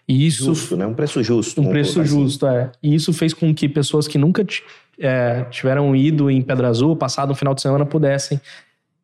[0.07, 0.85] E isso, justo, né?
[0.85, 1.61] Um preço justo.
[1.61, 2.09] Um preço assim.
[2.09, 2.71] justo, é.
[2.81, 4.45] E isso fez com que pessoas que nunca
[4.99, 8.39] é, tiveram ido em Pedra Azul, passado um final de semana, pudessem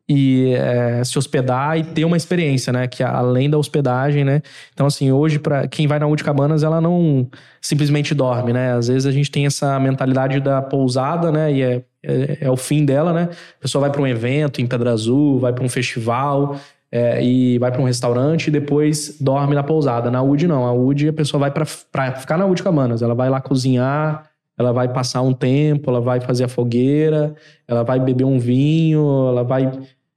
[0.08, 2.86] e é, se hospedar e ter uma experiência, né?
[2.86, 4.42] Que além da hospedagem, né?
[4.72, 7.28] Então, assim, hoje, para quem vai na Cabanas, ela não
[7.60, 8.72] simplesmente dorme, né?
[8.72, 11.52] Às vezes a gente tem essa mentalidade da pousada, né?
[11.52, 13.28] E é, é, é o fim dela, né?
[13.58, 16.56] A pessoa vai para um evento em Pedra Azul, vai para um festival
[16.90, 20.10] é, e vai para um restaurante e depois dorme na pousada.
[20.10, 20.66] Na UD, não.
[20.66, 23.00] A UD, a pessoa vai para ficar na Cabanas.
[23.00, 24.31] Ela vai lá cozinhar,
[24.62, 27.34] ela vai passar um tempo, ela vai fazer a fogueira,
[27.66, 29.70] ela vai beber um vinho, ela vai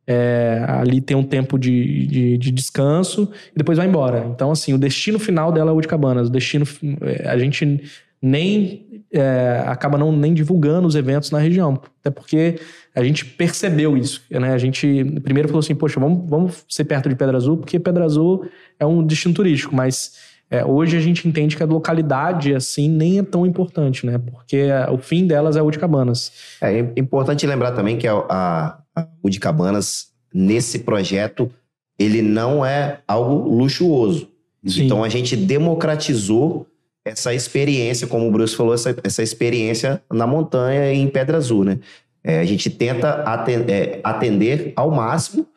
[0.08, 4.26] é, ali ter um tempo de, de, de, descanso e depois vai embora.
[4.34, 6.28] Então, assim, o destino final dela é o de Cabanas.
[6.28, 6.66] O destino,
[7.02, 7.82] é, a gente
[8.22, 12.60] nem é, acaba não nem divulgando os eventos na região, até porque
[12.96, 14.54] a gente percebeu isso, né?
[14.54, 18.06] A gente primeiro falou assim, poxa, vamos, vamos ser perto de Pedra Azul, porque Pedra
[18.06, 18.46] Azul
[18.80, 23.20] é um destino turístico, mas é, hoje a gente entende que a localidade, assim, nem
[23.20, 24.18] é tão importante, né?
[24.18, 26.32] Porque o fim delas é o de Cabanas.
[26.62, 31.52] É importante lembrar também que a, a, a de Cabanas, nesse projeto,
[31.98, 34.30] ele não é algo luxuoso.
[34.66, 34.86] Sim.
[34.86, 36.68] Então a gente democratizou
[37.04, 41.64] essa experiência, como o Bruce falou, essa, essa experiência na montanha e em Pedra Azul,
[41.64, 41.80] né?
[42.24, 45.48] É, a gente tenta atender, é, atender ao máximo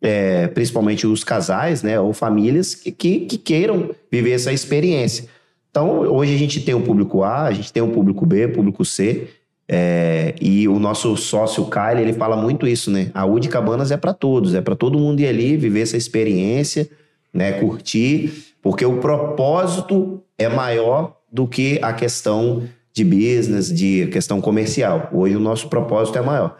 [0.00, 5.26] é, principalmente os casais, né, ou famílias que, que, que, queiram viver essa experiência.
[5.70, 8.84] Então, hoje a gente tem o público A, a gente tem o público B, público
[8.84, 9.28] C,
[9.70, 13.10] é, e o nosso sócio Kyle, ele fala muito isso, né?
[13.12, 15.96] A U de Cabanas é para todos, é para todo mundo ir ali, viver essa
[15.96, 16.88] experiência,
[17.34, 22.62] né, curtir, porque o propósito é maior do que a questão
[22.94, 25.10] de business, de questão comercial.
[25.12, 26.56] Hoje o nosso propósito é maior.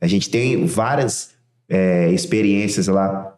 [0.00, 1.31] A gente tem várias
[1.72, 3.34] é, experiências lá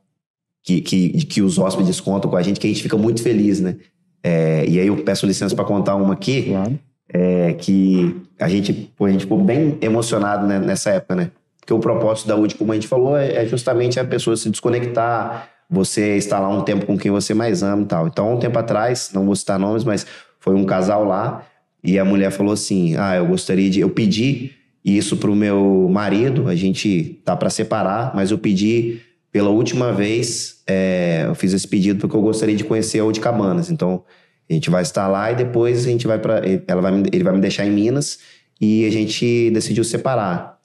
[0.61, 3.61] que, que, que os hóspedes contam com a gente, que a gente fica muito feliz,
[3.61, 3.77] né?
[4.25, 6.77] É, e aí eu peço licença para contar uma aqui, claro.
[7.13, 11.31] é, que a gente, pô, a gente ficou bem emocionado né, nessa época, né?
[11.61, 14.51] Porque o propósito da UD, como a gente falou, é, é justamente a pessoa se
[14.51, 18.07] desconectar, você estar lá um tempo com quem você mais ama e tal.
[18.09, 20.05] Então, um tempo atrás, não vou citar nomes, mas
[20.41, 21.47] foi um casal lá
[21.85, 23.81] e a mulher falou assim: Ah, eu gostaria de.
[23.81, 24.53] Eu pedi
[24.85, 29.01] isso para o meu marido, a gente tá para separar, mas eu pedi
[29.33, 33.71] pela última vez, é, eu fiz esse pedido porque eu gostaria de conhecer a Cabanas.
[33.71, 34.05] Então,
[34.49, 37.33] a gente vai estar lá e depois a gente vai para, ela vai, ele vai
[37.33, 38.19] me deixar em Minas
[38.61, 40.59] e a gente decidiu separar.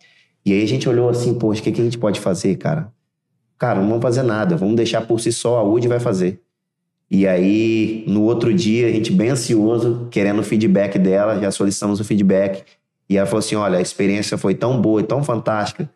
[0.45, 2.91] E aí a gente olhou assim, poxa, o que, que a gente pode fazer, cara?
[3.57, 6.41] Cara, não vamos fazer nada, vamos deixar por si só, a UD vai fazer.
[7.11, 11.99] E aí, no outro dia, a gente bem ansioso, querendo o feedback dela, já solicitamos
[11.99, 12.63] o feedback.
[13.09, 15.89] E ela falou assim: olha, a experiência foi tão boa e tão fantástica.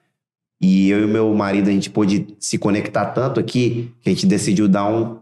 [0.59, 4.25] E eu e meu marido, a gente pôde se conectar tanto aqui que a gente
[4.25, 5.17] decidiu dar um,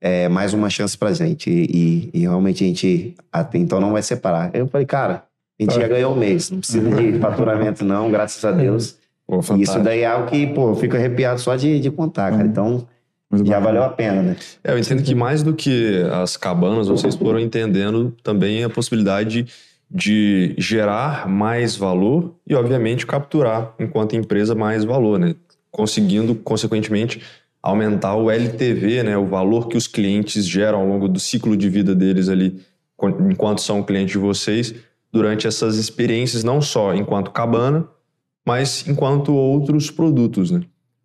[0.00, 1.48] é, mais uma chance pra gente.
[1.48, 4.50] E, e, e, realmente a gente até então não vai separar.
[4.52, 5.24] Eu falei, cara,
[5.58, 8.96] a gente já ganhou um mês, não precisa de faturamento, não, graças a Deus.
[9.24, 12.32] Pô, e isso daí é algo que, pô, eu fico arrepiado só de, de contar,
[12.32, 12.42] cara.
[12.42, 12.50] Uhum.
[12.50, 12.88] Então,
[13.30, 13.66] muito já bom.
[13.66, 14.36] valeu a pena, né?
[14.64, 19.44] É, eu entendo que mais do que as cabanas, vocês foram entendendo também a possibilidade
[19.44, 19.52] de
[19.94, 25.34] gerar mais valor e, obviamente, capturar, enquanto empresa, mais valor, né?
[25.70, 27.22] Conseguindo, consequentemente,
[27.62, 29.16] aumentar o LTV, né?
[29.16, 32.60] O valor que os clientes geram ao longo do ciclo de vida deles ali,
[33.30, 34.74] enquanto são clientes de vocês,
[35.12, 37.86] durante essas experiências, não só enquanto cabana,
[38.46, 40.62] mas enquanto outros produtos, né?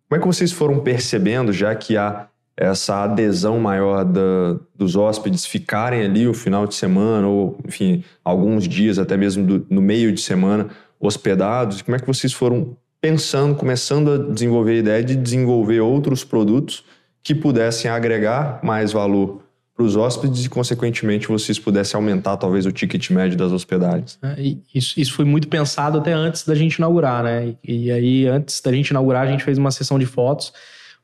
[0.08, 2.28] Como é que vocês foram percebendo, já que há
[2.60, 8.66] essa adesão maior da, dos hóspedes ficarem ali o final de semana, ou, enfim, alguns
[8.66, 10.68] dias, até mesmo do, no meio de semana,
[10.98, 11.82] hospedados?
[11.82, 16.84] Como é que vocês foram pensando, começando a desenvolver a ideia de desenvolver outros produtos
[17.22, 19.40] que pudessem agregar mais valor
[19.72, 24.18] para os hóspedes e, consequentemente, vocês pudessem aumentar talvez o ticket médio das hospedagens.
[24.20, 24.34] É,
[24.74, 27.54] isso, isso foi muito pensado até antes da gente inaugurar, né?
[27.62, 30.52] E, e aí, antes da gente inaugurar, a gente fez uma sessão de fotos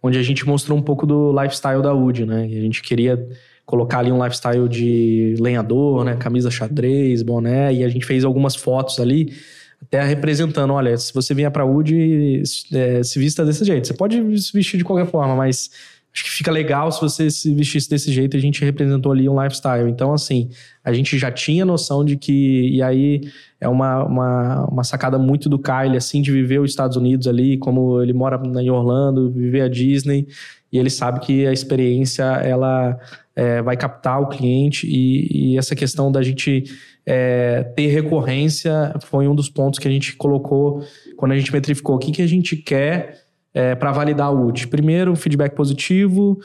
[0.04, 2.42] onde a gente mostrou um pouco do lifestyle da UD, né?
[2.44, 3.26] A gente queria
[3.64, 6.14] colocar ali um lifestyle de lenhador, né?
[6.16, 9.32] Camisa xadrez, boné, e a gente fez algumas fotos ali,
[9.80, 12.42] até representando, olha, se você vier para UD,
[12.74, 13.86] é, se vista desse jeito.
[13.86, 15.70] Você pode se vestir de qualquer forma, mas
[16.14, 18.36] acho que fica legal se você se vestisse desse jeito.
[18.36, 19.90] A gente representou ali um lifestyle.
[19.90, 20.48] Então, assim,
[20.84, 22.68] a gente já tinha noção de que.
[22.70, 23.22] E aí
[23.60, 27.58] é uma, uma, uma sacada muito do Kyle, assim, de viver os Estados Unidos ali,
[27.58, 30.28] como ele mora em Orlando, viver a Disney.
[30.72, 32.96] E ele sabe que a experiência ela
[33.34, 34.86] é, vai captar o cliente.
[34.86, 36.62] E, e essa questão da gente
[37.04, 40.84] é, ter recorrência foi um dos pontos que a gente colocou
[41.16, 43.23] quando a gente metrificou o que, que a gente quer
[43.54, 44.66] é, para validar o UT.
[44.66, 46.38] Primeiro, feedback positivo.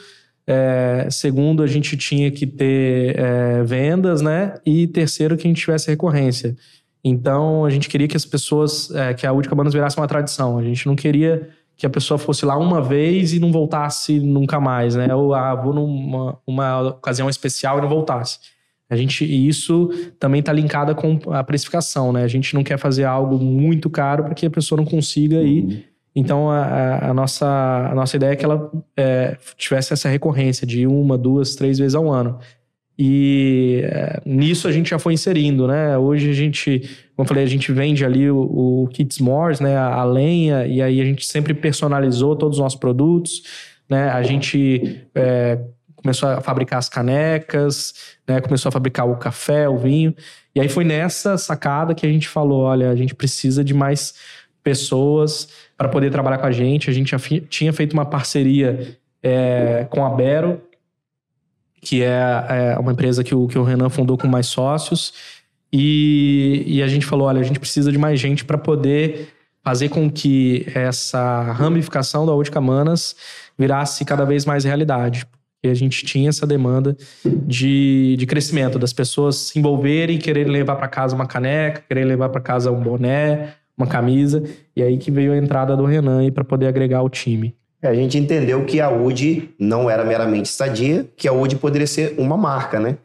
[0.46, 4.54] É, segundo, a gente tinha que ter é, vendas, né?
[4.64, 6.56] E terceiro, que a gente tivesse recorrência.
[7.02, 10.58] Então, a gente queria que as pessoas, é, que a UD Cabanas virasse uma tradição.
[10.58, 14.60] A gente não queria que a pessoa fosse lá uma vez e não voltasse nunca
[14.60, 15.14] mais, né?
[15.14, 18.38] Ou ah, vou numa uma ocasião especial e não voltasse.
[18.88, 22.22] A gente, e isso também está linkado com a precificação, né?
[22.22, 25.46] A gente não quer fazer algo muito caro para que a pessoa não consiga uhum.
[25.46, 30.66] ir então, a, a, nossa, a nossa ideia é que ela é, tivesse essa recorrência
[30.66, 32.38] de uma, duas, três vezes ao ano.
[32.98, 35.96] E é, nisso a gente já foi inserindo, né?
[35.96, 36.80] Hoje a gente,
[37.16, 39.76] como eu falei, a gente vende ali o, o Kits Mores, né?
[39.76, 43.42] A, a, lenha, e aí a gente sempre personalizou todos os nossos produtos,
[43.88, 44.10] né?
[44.10, 45.58] A gente é,
[45.96, 47.94] começou a fabricar as canecas,
[48.28, 48.40] né?
[48.40, 50.14] Começou a fabricar o café, o vinho.
[50.54, 54.14] E aí foi nessa sacada que a gente falou: olha, a gente precisa de mais
[54.62, 56.90] pessoas para poder trabalhar com a gente.
[56.90, 57.14] A gente
[57.48, 60.60] tinha feito uma parceria é, com a Bero,
[61.80, 65.12] que é, é, uma empresa que o, que o Renan fundou com mais sócios.
[65.72, 69.28] E, e a gente falou: olha, a gente precisa de mais gente para poder
[69.62, 73.14] fazer com que essa ramificação da Útica Manas
[73.58, 75.26] virasse cada vez mais realidade.
[75.62, 76.96] E a gente tinha essa demanda
[77.46, 82.30] de, de crescimento, das pessoas se envolverem, quererem levar para casa uma caneca, quererem levar
[82.30, 84.42] para casa um boné, uma camisa.
[84.76, 87.54] E aí que veio a entrada do Renan para poder agregar o time.
[87.82, 91.86] É, a gente entendeu que a UD não era meramente estadia, que a UD poderia
[91.86, 92.98] ser uma marca, né?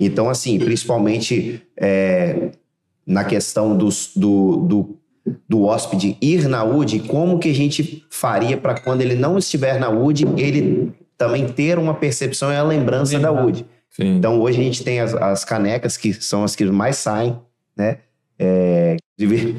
[0.00, 2.50] Então, assim, principalmente é,
[3.06, 4.96] na questão dos, do, do,
[5.48, 9.78] do hóspede ir na UD, como que a gente faria para quando ele não estiver
[9.78, 13.66] na UD, ele também ter uma percepção e a lembrança da UD.
[13.90, 14.16] Sim.
[14.16, 17.38] Então, hoje a gente tem as, as canecas, que são as que mais saem,
[17.76, 17.98] né?
[18.44, 18.96] É,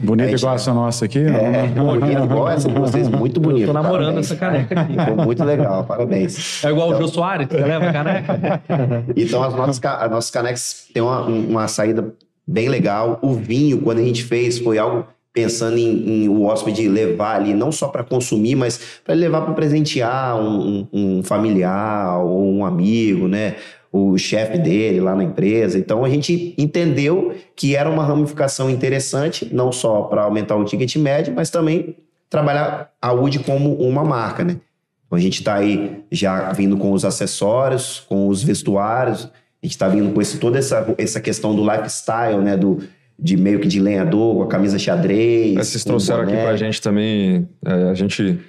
[0.02, 1.20] bonita gente, igual essa nossa aqui.
[1.20, 3.68] É, bonita igual essa de vocês, muito bonita.
[3.68, 4.26] Tô namorando parabéns.
[4.32, 5.00] essa caneca aqui.
[5.00, 6.66] Ficou muito legal, parabéns.
[6.66, 8.62] É igual então, o Jô Soares, você lembra a caneca?
[9.16, 12.14] então as nossas, as nossas canecas têm uma, uma saída
[12.46, 13.20] bem legal.
[13.22, 17.54] O vinho, quando a gente fez, foi algo pensando em, em o hóspede levar ali,
[17.54, 22.66] não só para consumir, mas para levar para presentear um, um, um familiar ou um
[22.66, 23.56] amigo, né?
[23.94, 25.78] O chefe dele lá na empresa.
[25.78, 30.96] Então a gente entendeu que era uma ramificação interessante, não só para aumentar o ticket
[30.96, 31.96] médio, mas também
[32.28, 34.58] trabalhar a UD como uma marca, né?
[35.06, 39.74] Então a gente está aí já vindo com os acessórios, com os vestuários, a gente
[39.74, 42.58] está vindo com esse, toda essa, essa questão do lifestyle, né?
[42.58, 42.80] Do,
[43.20, 45.54] de meio que de lenhador, com a camisa xadrez.
[45.54, 47.48] Vocês trouxeram aqui pra gente também.
[47.64, 48.40] É, a gente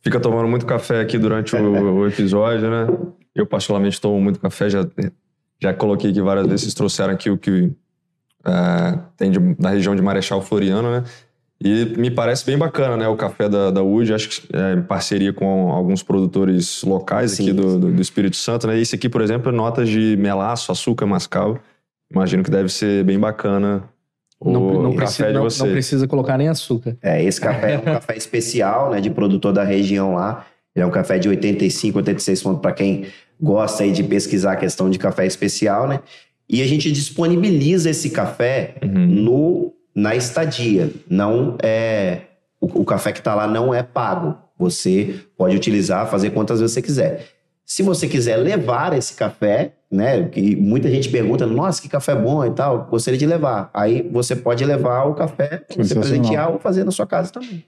[0.00, 2.86] fica tomando muito café aqui durante o, o episódio, né?
[3.34, 4.70] Eu, particularmente, tomo muito café.
[4.70, 4.86] Já,
[5.60, 6.62] já coloquei aqui várias vezes.
[6.62, 7.72] Vocês trouxeram aqui o que
[8.46, 11.04] é, tem de, da região de Marechal Floriano, né?
[11.62, 13.08] E me parece bem bacana, né?
[13.08, 17.44] O café da, da Wood, acho que é, em parceria com alguns produtores locais Sim.
[17.44, 18.78] aqui do, do, do, Espírito Santo, né?
[18.78, 21.58] Esse aqui, por exemplo, é notas de melaço, açúcar, mascavo.
[22.12, 23.82] Imagino que deve ser bem bacana
[24.38, 25.32] o não, não café precisa.
[25.32, 26.96] Não, não precisa colocar nem açúcar.
[27.00, 29.00] É, esse café é um café especial, né?
[29.00, 30.44] De produtor da região lá.
[30.74, 33.06] Ele é um café de 85, 86 pontos para quem
[33.40, 36.00] gosta aí de pesquisar a questão de café especial, né?
[36.48, 39.06] E a gente disponibiliza esse café uhum.
[39.06, 40.90] no na estadia.
[41.08, 42.22] Não é
[42.60, 44.36] o, o café que está lá não é pago.
[44.58, 47.26] Você pode utilizar, fazer quantas vezes você quiser.
[47.64, 50.24] Se você quiser levar esse café, né?
[50.24, 53.70] Que muita gente pergunta, nossa, que café bom e tal, gostaria de levar.
[53.72, 57.64] Aí você pode levar o café, você presentear ou fazer na sua casa também.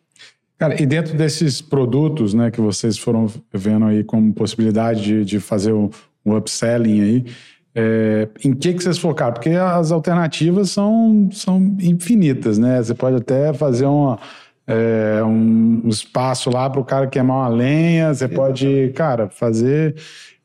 [0.58, 5.40] Cara, e dentro desses produtos, né, que vocês foram vendo aí como possibilidade de, de
[5.40, 5.90] fazer o,
[6.24, 7.24] o upselling aí,
[7.74, 9.34] é, em que, que vocês focaram?
[9.34, 12.82] Porque as alternativas são, são infinitas, né?
[12.82, 14.18] Você pode até fazer uma,
[14.66, 19.94] é, um, um espaço lá para o cara queimar uma lenha, você pode, cara, fazer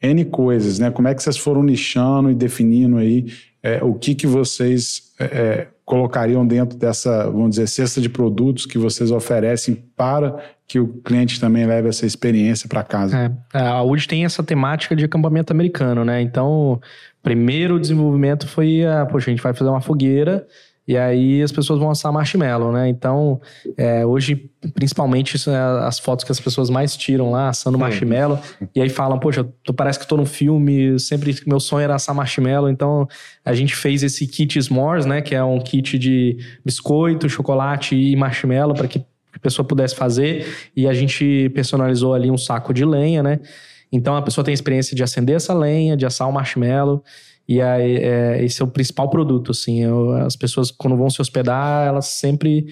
[0.02, 0.92] N coisas, né?
[0.92, 3.28] Como é que vocês foram nichando e definindo aí
[3.64, 8.66] é, o que, que vocês é, é, colocariam dentro dessa, vamos dizer, cesta de produtos
[8.66, 13.38] que vocês oferecem para que o cliente também leve essa experiência para casa?
[13.54, 16.22] É, a UD tem essa temática de acampamento americano, né?
[16.22, 16.80] Então,
[17.22, 20.48] primeiro desenvolvimento foi, a, poxa, a gente vai fazer uma fogueira
[20.88, 22.90] e aí as pessoas vão assar marshmallow, né?
[22.90, 23.40] Então,
[23.78, 27.82] é, hoje, principalmente, isso é as fotos que as pessoas mais tiram lá, assando Sim.
[27.82, 28.40] marshmallow.
[28.76, 32.16] E aí falam, poxa, tu parece que tô num filme, sempre meu sonho era assar
[32.16, 32.70] marshmallow.
[32.70, 33.08] Então,
[33.46, 35.22] a gente fez esse kit S'mores, né?
[35.22, 39.00] Que é um kit de biscoito, chocolate e marshmallow para que
[39.34, 40.48] a pessoa pudesse fazer.
[40.76, 43.40] E a gente personalizou ali um saco de lenha, né?
[43.92, 47.04] Então a pessoa tem a experiência de acender essa lenha, de assar o marshmallow.
[47.48, 49.84] E aí, é, esse é o principal produto, assim.
[49.84, 52.68] Eu, as pessoas, quando vão se hospedar, elas sempre...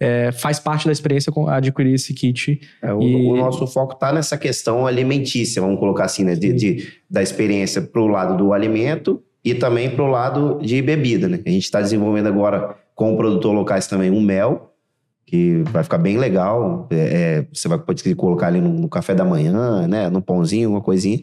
[0.00, 2.60] É, faz parte da experiência adquirir esse kit.
[2.82, 3.14] É, o, e...
[3.14, 6.34] o, nosso foco está nessa questão alimentícia, vamos colocar assim, né?
[6.34, 10.82] De, de da experiência para o lado do alimento e também para o lado de
[10.82, 11.38] bebida, né?
[11.46, 14.72] A gente está desenvolvendo agora com o produtor locais também um mel,
[15.26, 16.88] que vai ficar bem legal.
[16.90, 20.08] É, é, você vai pode colocar ali no, no, café da manhã, né?
[20.08, 21.22] No pãozinho, uma coisinha.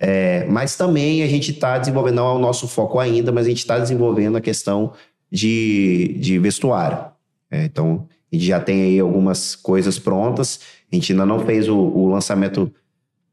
[0.00, 3.48] É, mas também a gente está desenvolvendo, não é o nosso foco ainda, mas a
[3.48, 4.92] gente está desenvolvendo a questão
[5.30, 6.98] de, de vestuário.
[7.50, 10.60] É, então, a gente já tem aí algumas coisas prontas.
[10.90, 12.72] A gente ainda não fez o, o lançamento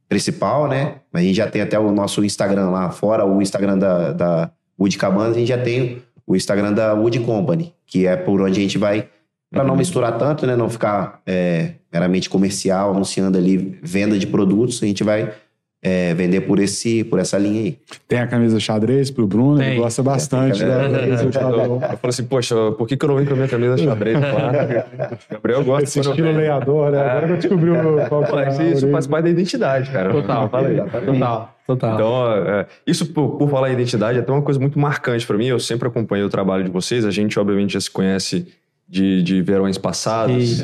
[0.07, 0.95] principal, né?
[1.11, 4.51] Mas a gente já tem até o nosso Instagram lá, fora o Instagram da, da
[4.80, 8.59] Wood Cabanas, a gente já tem o Instagram da Wood Company, que é por onde
[8.59, 9.09] a gente vai
[9.51, 10.55] para não misturar tanto, né?
[10.55, 15.34] Não ficar é, meramente comercial, anunciando ali venda de produtos, a gente vai
[15.82, 17.78] é, vender por, esse, por essa linha aí.
[18.07, 19.73] Tem a camisa xadrez pro Bruno, Tem.
[19.73, 21.67] ele gosta bastante da camisa xadrez.
[21.67, 24.17] Eu falei assim, poxa, por que, que eu não venho com a minha camisa xadrez?
[25.30, 26.38] Gabriel gosta Esse estilo eu...
[26.38, 26.99] leador, né?
[26.99, 27.71] Agora que eu descobri
[28.09, 28.49] qual que é.
[28.49, 30.11] Isso, isso faz parte da identidade, cara.
[30.11, 30.78] Total, falei.
[30.78, 31.55] Total.
[31.67, 31.95] Total.
[31.95, 35.38] Então, é, isso por, por falar em identidade é até uma coisa muito marcante para
[35.38, 35.47] mim.
[35.47, 37.03] Eu sempre acompanhei o trabalho de vocês.
[37.05, 38.47] A gente, obviamente, já se conhece
[38.88, 40.63] de, de verões passados.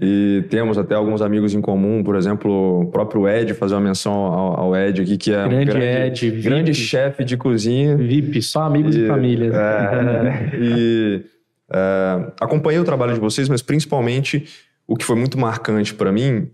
[0.00, 4.12] e temos até alguns amigos em comum, por exemplo, o próprio Ed, fazer uma menção
[4.12, 7.96] ao, ao Ed aqui, que é grande um grande, Ed, grande chefe de cozinha.
[7.96, 9.52] VIP, só amigos e, família.
[9.52, 11.24] É, e
[11.72, 14.46] é, acompanhei o trabalho de vocês, mas principalmente
[14.86, 16.48] o que foi muito marcante para mim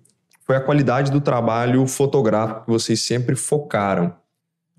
[0.45, 4.15] foi a qualidade do trabalho fotográfico que vocês sempre focaram.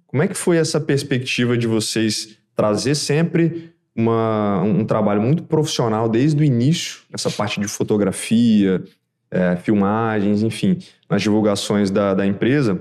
[0.08, 6.10] Como é que foi essa perspectiva de vocês trazer sempre uma, um trabalho muito profissional
[6.10, 8.84] desde o início, essa parte de fotografia,
[9.30, 10.80] é, filmagens, enfim,
[11.10, 12.80] nas divulgações da, da empresa.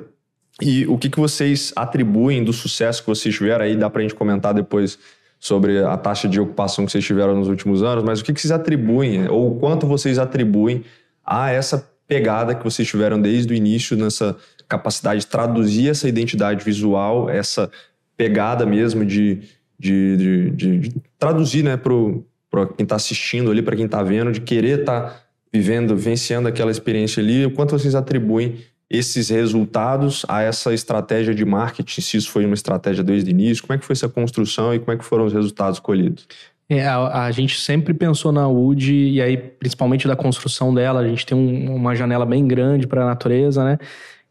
[0.61, 3.77] E o que, que vocês atribuem do sucesso que vocês tiveram aí?
[3.77, 4.99] Dá para a gente comentar depois
[5.41, 8.41] sobre a taxa de ocupação que vocês tiveram nos últimos anos, mas o que, que
[8.41, 10.85] vocês atribuem, ou quanto vocês atribuem
[11.25, 14.37] a essa pegada que vocês tiveram desde o início, nessa
[14.69, 17.71] capacidade de traduzir essa identidade visual, essa
[18.17, 19.41] pegada mesmo de,
[19.83, 24.31] de, de, de, de traduzir né, para quem está assistindo ali, para quem está vendo,
[24.31, 25.17] de querer estar tá
[25.53, 28.59] vivendo, vencendo aquela experiência ali, o quanto vocês atribuem
[28.89, 33.63] esses resultados a essa estratégia de marketing, se isso foi uma estratégia desde o início,
[33.65, 36.29] como é que foi essa construção e como é que foram os resultados colhidos?
[36.69, 41.09] É, a, a, gente sempre pensou na Wood, e aí, principalmente da construção dela, a
[41.09, 43.79] gente tem um, uma janela bem grande para a natureza, né?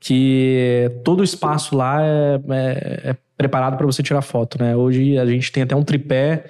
[0.03, 4.75] Que todo o espaço lá é, é, é preparado para você tirar foto, né?
[4.75, 6.45] Hoje a gente tem até um tripé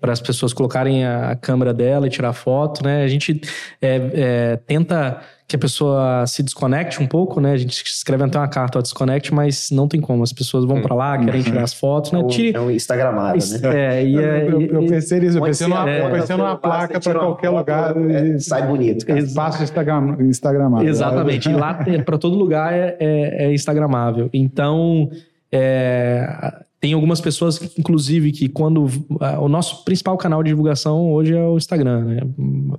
[0.00, 3.04] para as pessoas colocarem a, câmera dela e tirar foto, né?
[3.04, 3.40] A gente
[3.80, 7.52] é, é, tenta que a pessoa se desconecte um pouco, né?
[7.52, 10.22] A gente escreve até uma carta, ó, desconecte, mas não tem como.
[10.22, 12.24] As pessoas vão para lá, querem tirar as fotos, né?
[12.24, 12.56] Tire...
[12.56, 13.98] É um Instagramável, né?
[13.98, 16.98] É, e, é, eu, eu, pensei nisso, eu pensei numa, é, eu pensei numa placa
[16.98, 17.94] para qualquer lugar.
[18.10, 19.18] É, sai bonito, cara.
[19.18, 20.88] Espaço Instagram, Instagramável.
[20.88, 21.50] Exatamente.
[21.50, 21.74] E lá,
[22.04, 24.30] para todo lugar, é, é, é Instagramável.
[24.32, 25.10] Então,
[25.52, 28.84] é, tem algumas pessoas, inclusive, que quando.
[29.40, 32.20] O nosso principal canal de divulgação hoje é o Instagram, né?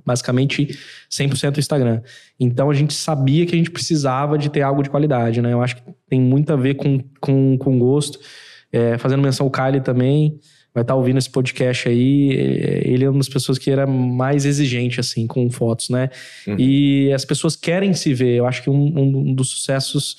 [0.06, 0.78] Basicamente
[1.10, 2.00] 100% Instagram.
[2.38, 5.52] Então a gente sabia que a gente precisava de ter algo de qualidade, né?
[5.52, 8.20] Eu acho que tem muito a ver com, com, com gosto.
[8.72, 10.38] É, fazendo menção ao Kylie também,
[10.72, 12.30] vai estar tá ouvindo esse podcast aí.
[12.84, 16.10] Ele é uma das pessoas que era mais exigente, assim, com fotos, né?
[16.46, 16.54] Uhum.
[16.60, 18.36] E as pessoas querem se ver.
[18.36, 20.16] Eu acho que um, um dos sucessos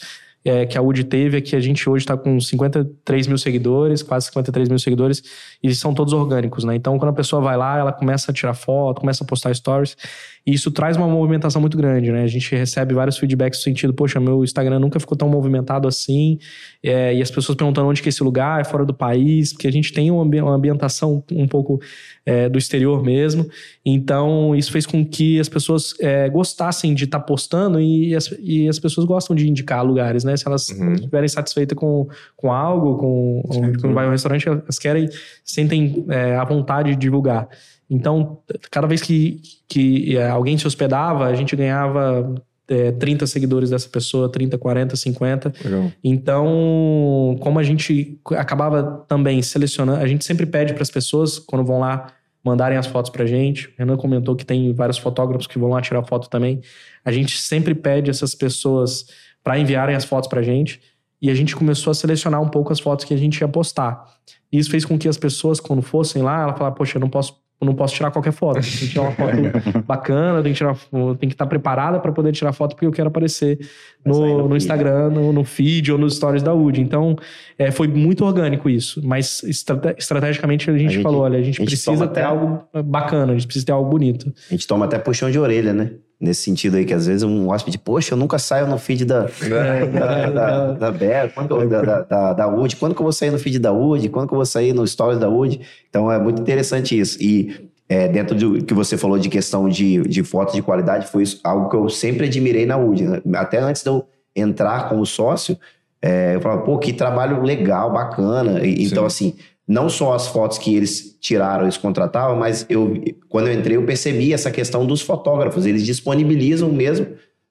[0.47, 4.01] é, que a UD teve é que a gente hoje está com 53 mil seguidores,
[4.01, 5.21] quase 53 mil seguidores,
[5.61, 6.73] e são todos orgânicos, né?
[6.73, 9.97] Então, quando a pessoa vai lá, ela começa a tirar foto, começa a postar stories,
[10.45, 12.23] e isso traz uma movimentação muito grande, né?
[12.23, 16.39] A gente recebe vários feedbacks no sentido, poxa, meu Instagram nunca ficou tão movimentado assim,
[16.81, 19.67] é, e as pessoas perguntando onde que é esse lugar, é fora do país, porque
[19.67, 21.81] a gente tem uma, ambientação um pouco
[22.25, 23.49] é, do exterior mesmo.
[23.85, 28.33] Então, isso fez com que as pessoas é, gostassem de estar tá postando e as,
[28.39, 30.36] e as pessoas gostam de indicar lugares, né?
[30.38, 30.93] Se elas uhum.
[30.93, 33.41] estiverem satisfeitas com, com algo, com,
[33.81, 35.09] quando vai ao restaurante, elas querem,
[35.43, 37.47] sentem é, a vontade de divulgar.
[37.89, 42.35] Então, cada vez que, que é, alguém se hospedava, a gente ganhava
[42.67, 45.53] é, 30 seguidores dessa pessoa, 30, 40, 50.
[45.63, 45.91] Legal.
[46.03, 51.65] Então, como a gente acabava também selecionando, a gente sempre pede para as pessoas, quando
[51.65, 52.11] vão lá,
[52.43, 53.67] mandarem as fotos pra gente.
[53.67, 56.61] O Renan comentou que tem vários fotógrafos que vão lá tirar foto também.
[57.03, 59.05] A gente sempre pede essas pessoas
[59.47, 60.81] para enviarem as fotos pra gente.
[61.21, 64.03] E a gente começou a selecionar um pouco as fotos que a gente ia postar.
[64.51, 67.41] Isso fez com que as pessoas, quando fossem lá, ela falasse, poxa, eu não posso
[67.59, 68.61] eu não posso tirar qualquer foto.
[68.61, 69.31] Tem que tirar uma foto
[69.87, 70.77] bacana, tem que, tirar,
[71.17, 73.57] tem que estar preparada para poder tirar foto, porque eu quero aparecer
[74.05, 76.79] no, no, no Instagram, no, no, feed ou nos stories da UD.
[76.79, 77.15] Então,
[77.57, 79.01] é, foi muito orgânico isso.
[79.03, 82.19] Mas estrate, estrategicamente a gente, a gente, falou: olha, a gente, a gente precisa ter
[82.19, 82.23] até...
[82.23, 84.31] algo bacana, a gente precisa ter algo bonito.
[84.51, 85.93] A gente toma até puxão de orelha, né?
[86.20, 89.30] Nesse sentido aí, que às vezes um hóspede, poxa, eu nunca saio no feed da,
[89.43, 89.86] é.
[89.86, 93.38] da, da, da, Bear, quando, da, da, da UD, quando que eu vou sair no
[93.38, 95.61] feed da UD, quando que eu vou sair no stories da UD?
[95.88, 97.22] Então é muito interessante isso.
[97.22, 101.22] E é, dentro do que você falou de questão de, de fotos de qualidade, foi
[101.22, 103.03] isso, algo que eu sempre admirei na UD.
[103.03, 103.22] Né?
[103.36, 104.03] Até antes de eu
[104.36, 105.57] entrar como sócio,
[106.01, 108.65] é, eu falava, pô, que trabalho legal, bacana.
[108.65, 109.36] E, então, assim,
[109.68, 113.84] não só as fotos que eles tiraram, eles contratavam, mas eu, quando eu entrei, eu
[113.84, 115.65] percebi essa questão dos fotógrafos.
[115.65, 117.07] Eles disponibilizam mesmo,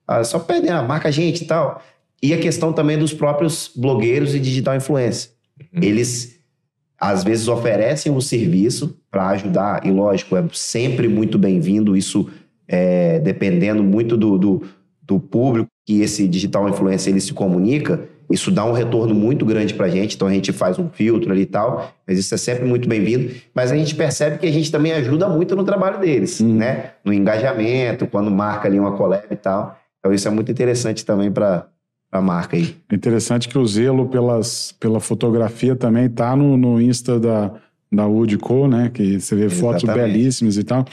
[0.06, 1.82] ah, só pedem, ah, marca a gente e tal.
[2.22, 5.30] E a questão também dos próprios blogueiros e digital influencer.
[5.60, 5.82] Uhum.
[5.82, 6.40] Eles,
[6.98, 12.30] às vezes, oferecem o um serviço para ajudar, e lógico, é sempre muito bem-vindo, isso
[12.66, 14.62] é, dependendo muito do, do,
[15.02, 19.74] do público que esse digital influencer ele se comunica, isso dá um retorno muito grande
[19.74, 22.38] para a gente, então a gente faz um filtro ali e tal, mas isso é
[22.38, 23.34] sempre muito bem-vindo.
[23.54, 26.54] Mas a gente percebe que a gente também ajuda muito no trabalho deles, hum.
[26.54, 26.90] né?
[27.04, 29.78] No engajamento, quando marca ali uma collab e tal.
[30.00, 31.66] Então isso é muito interessante também para
[32.10, 32.76] a marca aí.
[32.92, 37.52] Interessante que o zelo pelas, pela fotografia também tá no, no Insta da,
[37.92, 38.90] da Woodco, né?
[38.92, 39.86] Que você vê Exatamente.
[39.86, 40.84] fotos belíssimas e tal.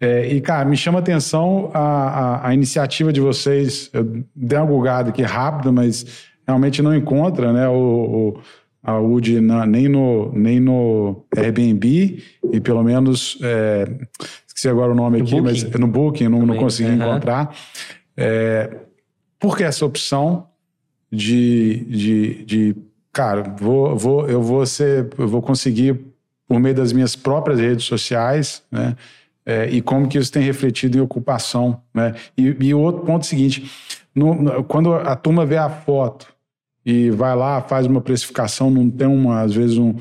[0.00, 3.90] É, e, cara, me chama atenção a, a, a, iniciativa de vocês.
[3.92, 6.04] Eu dei uma bugada aqui rápida, mas
[6.46, 7.68] realmente não encontra, né?
[7.68, 8.40] O, o
[8.84, 12.22] a UD nem, no, nem no Airbnb
[12.52, 13.88] e pelo menos é,
[14.46, 15.64] esqueci agora o nome no aqui, booking.
[15.64, 16.96] mas no Booking não, não consegui uhum.
[16.96, 17.56] encontrar.
[18.14, 18.76] É,
[19.38, 20.48] por que essa opção
[21.10, 22.76] de, de, de
[23.10, 25.98] cara, vou, vou, eu vou ser, eu vou conseguir
[26.46, 28.94] por meio das minhas próprias redes sociais, né?
[29.46, 32.14] É, e como que isso tem refletido em ocupação, né?
[32.36, 33.70] E, e o outro ponto é seguinte,
[34.14, 36.33] no, quando a turma vê a foto
[36.84, 39.94] e vai lá, faz uma precificação, não tem uma, às vezes um,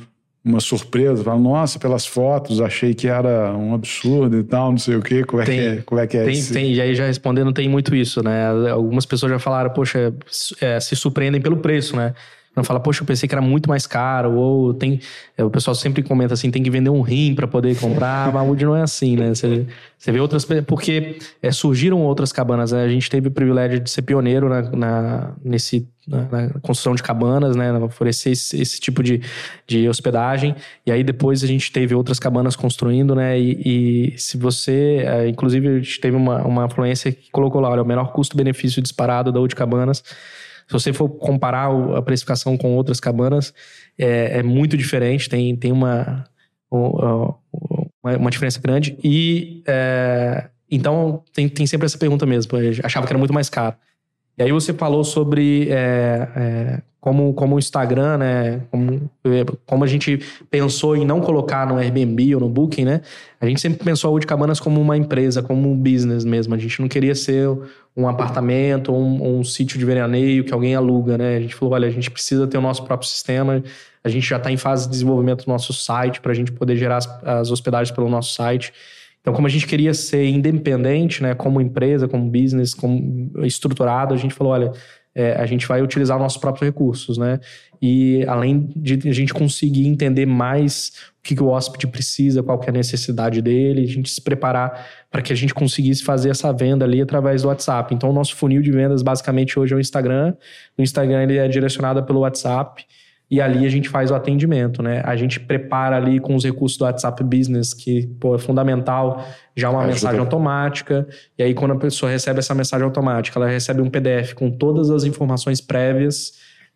[0.43, 4.95] uma surpresa, fala, nossa, pelas fotos, achei que era um absurdo e tal, não sei
[4.95, 5.81] o quê, como é tem, que é?
[5.83, 8.69] Como é, que é tem, tem, e aí já respondendo, tem muito isso, né?
[8.69, 10.13] Algumas pessoas já falaram, poxa,
[10.59, 12.13] é, se surpreendem pelo preço, né?
[12.55, 14.99] Não fala, poxa, eu pensei que era muito mais caro, ou tem.
[15.35, 18.29] É, o pessoal sempre comenta assim, tem que vender um rim para poder comprar.
[18.29, 19.33] A Mahmoud não é assim, né?
[19.33, 19.65] Você,
[19.97, 20.45] você vê outras.
[20.67, 22.71] Porque é, surgiram outras cabanas.
[22.71, 22.83] Né?
[22.83, 27.01] A gente teve o privilégio de ser pioneiro na, na nesse, na, na, construção de
[27.01, 27.73] cabanas, né?
[27.79, 29.19] Oferecer esse, esse, tipo de,
[29.65, 30.55] de hospedagem.
[30.85, 33.39] E aí depois a gente teve outras cabanas construindo, né?
[33.39, 35.03] E, e se você.
[35.07, 38.79] É, inclusive, a gente teve uma, uma influência que colocou lá: olha, o menor custo-benefício
[38.79, 40.03] disparado da UD Cabanas
[40.67, 43.53] se você for comparar a precificação com outras cabanas,
[43.97, 45.29] é, é muito diferente.
[45.29, 46.25] Tem, tem uma,
[46.71, 47.37] uma,
[48.03, 48.97] uma diferença grande.
[49.03, 52.51] E é, então tem, tem sempre essa pergunta mesmo.
[52.83, 53.75] Achava que era muito mais caro.
[54.37, 58.61] E aí você falou sobre é, é, como, como o Instagram, né?
[58.71, 59.11] Como,
[59.65, 63.01] como a gente pensou em não colocar no Airbnb ou no Booking, né?
[63.41, 66.55] A gente sempre pensou a Wood Cabanas como uma empresa, como um business mesmo.
[66.55, 67.49] A gente não queria ser
[67.93, 71.35] um apartamento ou um, um sítio de veraneio que alguém aluga, né?
[71.35, 73.61] A gente falou, olha, a gente precisa ter o nosso próprio sistema.
[74.01, 76.77] A gente já está em fase de desenvolvimento do nosso site para a gente poder
[76.77, 78.71] gerar as, as hospedagens pelo nosso site.
[79.19, 84.17] Então, como a gente queria ser independente, né, como empresa, como business, como estruturado, a
[84.17, 84.71] gente falou, olha,
[85.15, 87.39] é, a gente vai utilizar nossos próprios recursos, né?
[87.81, 92.57] E além de a gente conseguir entender mais o que, que o hóspede precisa, qual
[92.57, 96.29] que é a necessidade dele, a gente se preparar para que a gente conseguisse fazer
[96.29, 97.93] essa venda ali através do WhatsApp.
[97.93, 100.33] Então, o nosso funil de vendas basicamente hoje é o Instagram.
[100.77, 102.85] O Instagram ele é direcionado pelo WhatsApp
[103.33, 105.01] e ali a gente faz o atendimento, né?
[105.03, 109.25] A gente prepara ali com os recursos do WhatsApp Business, que pô, é fundamental,
[109.57, 109.93] já uma Ajuda.
[109.93, 111.07] mensagem automática.
[111.35, 114.91] E aí, quando a pessoa recebe essa mensagem automática, ela recebe um PDF com todas
[114.91, 116.33] as informações prévias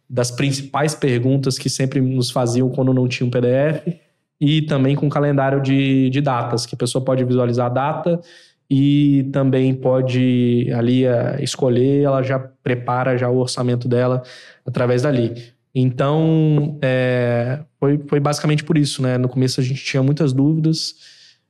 [0.09, 3.93] das principais perguntas que sempre nos faziam quando não tinha um PDF,
[4.41, 8.19] e também com calendário de, de datas, que a pessoa pode visualizar a data
[8.67, 14.23] e também pode ali eh, escolher, ela já prepara já o orçamento dela
[14.65, 15.55] através dali.
[15.79, 19.15] Então, é, foi, foi basicamente por isso, né?
[19.15, 20.95] No começo a gente tinha muitas dúvidas,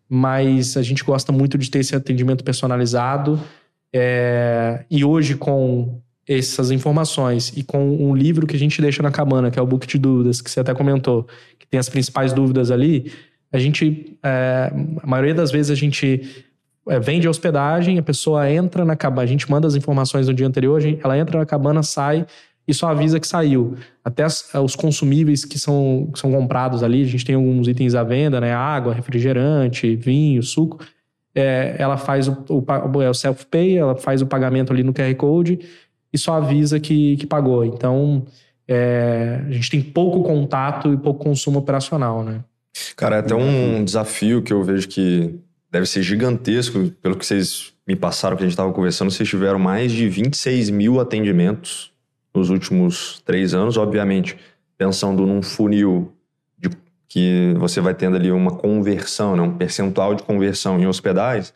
[0.10, 3.42] mas a gente gosta muito de ter esse atendimento personalizado.
[3.96, 9.12] É, e hoje, com essas informações e com um livro que a gente deixa na
[9.12, 11.26] cabana, que é o Book de Dúvidas, que você até comentou,
[11.58, 13.10] que tem as principais dúvidas ali,
[13.50, 16.46] a gente, é, a maioria das vezes a gente
[16.90, 20.34] é, vende a hospedagem, a pessoa entra na cabana, a gente manda as informações no
[20.34, 22.28] dia anterior, ela entra na cabana, sai
[22.68, 23.78] e só avisa que saiu.
[24.04, 27.96] Até as, os consumíveis que são, que são comprados ali, a gente tem alguns itens
[27.96, 28.54] à venda, né?
[28.54, 30.80] Água, refrigerante, vinho, suco.
[31.34, 35.14] É, ela faz o, o, é o self-pay, ela faz o pagamento ali no QR
[35.16, 35.60] Code
[36.12, 37.64] e só avisa que, que pagou.
[37.64, 38.26] Então,
[38.68, 42.44] é, a gente tem pouco contato e pouco consumo operacional, né?
[42.96, 45.40] Cara, é até um desafio que eu vejo que
[45.72, 49.58] deve ser gigantesco, pelo que vocês me passaram, que a gente estava conversando, vocês tiveram
[49.58, 51.92] mais de 26 mil atendimentos
[52.38, 54.38] nos últimos três anos, obviamente,
[54.78, 56.14] pensando num funil
[56.58, 56.70] de,
[57.08, 61.54] que você vai tendo ali uma conversão, né, um percentual de conversão em hospedagens,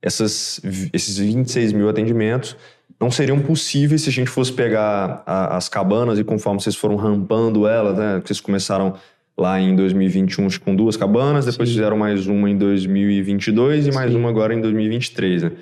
[0.00, 0.60] essas,
[0.92, 2.56] esses 26 mil atendimentos
[2.98, 6.96] não seriam possíveis se a gente fosse pegar a, as cabanas e conforme vocês foram
[6.96, 8.94] rampando elas, né, vocês começaram
[9.36, 11.76] lá em 2021 com duas cabanas, depois Sim.
[11.76, 14.18] fizeram mais uma em 2022 e mais Sim.
[14.18, 15.52] uma agora em 2023, né?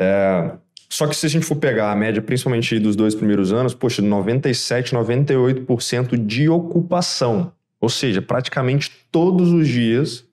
[0.00, 0.52] É,
[0.88, 4.00] só que se a gente for pegar a média, principalmente dos dois primeiros anos, poxa,
[4.00, 7.52] 97, 98% de ocupação.
[7.80, 10.24] Ou seja, praticamente todos os dias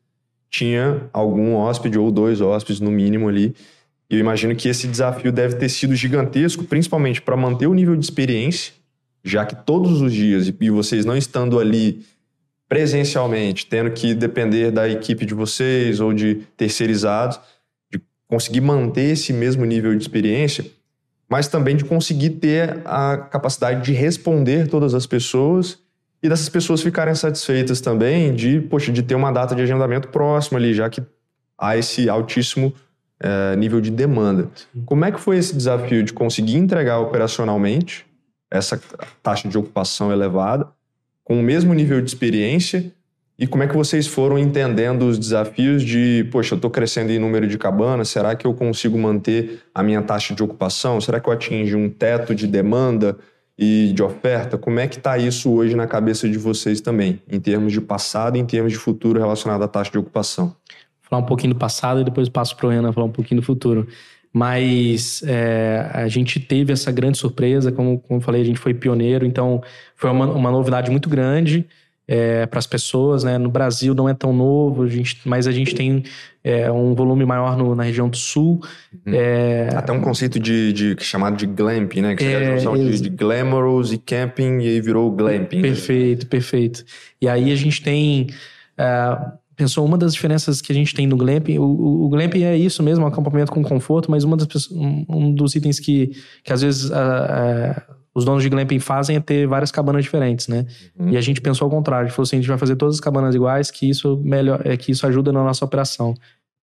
[0.50, 3.54] tinha algum hóspede ou dois hóspedes no mínimo ali.
[4.10, 8.06] Eu imagino que esse desafio deve ter sido gigantesco, principalmente para manter o nível de
[8.06, 8.74] experiência,
[9.24, 12.06] já que todos os dias, e vocês não estando ali
[12.70, 17.40] presencialmente, tendo que depender da equipe de vocês ou de terceirizados,
[18.28, 20.66] conseguir manter esse mesmo nível de experiência,
[21.30, 25.80] mas também de conseguir ter a capacidade de responder todas as pessoas
[26.22, 30.58] e dessas pessoas ficarem satisfeitas também de, poxa, de ter uma data de agendamento próxima
[30.58, 31.02] ali, já que
[31.58, 32.74] há esse altíssimo
[33.20, 34.50] é, nível de demanda.
[34.86, 38.06] Como é que foi esse desafio de conseguir entregar operacionalmente
[38.50, 38.80] essa
[39.22, 40.68] taxa de ocupação elevada,
[41.24, 42.92] com o mesmo nível de experiência
[43.38, 47.20] e como é que vocês foram entendendo os desafios de, poxa, eu estou crescendo em
[47.20, 51.02] número de cabanas, será que eu consigo manter a minha taxa de ocupação?
[51.02, 53.18] Será que eu atingi um teto de demanda
[53.58, 54.58] e de oferta?
[54.58, 58.38] Como é que está isso hoje na cabeça de vocês também, em termos de passado
[58.38, 60.46] e em termos de futuro relacionado à taxa de ocupação?
[60.46, 63.42] Vou falar um pouquinho do passado e depois passo para o Renan falar um pouquinho
[63.42, 63.86] do futuro.
[64.32, 68.74] Mas é, a gente teve essa grande surpresa, como, como eu falei, a gente foi
[68.74, 69.62] pioneiro, então
[69.96, 71.66] foi uma, uma novidade muito grande
[72.08, 73.24] é, para as pessoas.
[73.24, 73.38] Né?
[73.38, 76.04] No Brasil não é tão novo, a gente, mas a gente tem
[76.44, 78.62] é, um volume maior no, na região do sul.
[79.06, 79.14] Uhum.
[79.14, 82.16] É, Até um conceito de, de, chamado de glamping, né?
[82.16, 85.58] Que seria a é, junção de, de glamorous e camping e aí virou glamping.
[85.58, 85.62] Né?
[85.64, 86.30] Perfeito, né?
[86.30, 86.86] perfeito.
[87.22, 88.28] E aí a gente tem...
[88.78, 92.58] Uh, pensou uma das diferenças que a gente tem no glamping, o, o, glamping é
[92.58, 96.12] isso mesmo, um acampamento com conforto, mas uma das, um, um dos itens que,
[96.44, 100.48] que às vezes uh, uh, os donos de glamping fazem é ter várias cabanas diferentes,
[100.48, 100.66] né?
[100.98, 101.10] Uhum.
[101.10, 102.96] E a gente pensou ao contrário, a gente falou assim, a gente vai fazer todas
[102.96, 106.16] as cabanas iguais, que isso melhor, é que isso ajuda na nossa operação.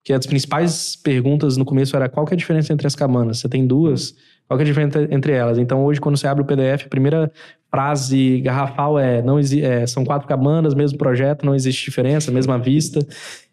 [0.03, 3.39] Porque as principais perguntas no começo era qual que é a diferença entre as cabanas?
[3.39, 4.15] Você tem duas,
[4.49, 5.59] qual que é a diferença entre elas?
[5.59, 7.31] Então hoje quando você abre o PDF, a primeira
[7.71, 12.99] frase garrafal é não é, são quatro cabanas, mesmo projeto, não existe diferença, mesma vista.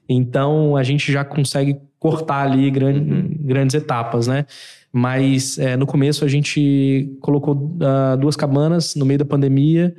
[0.07, 3.35] Então a gente já consegue cortar ali grande, uhum.
[3.41, 4.45] grandes etapas, né?
[4.91, 9.95] Mas é, no começo a gente colocou uh, duas cabanas no meio da pandemia.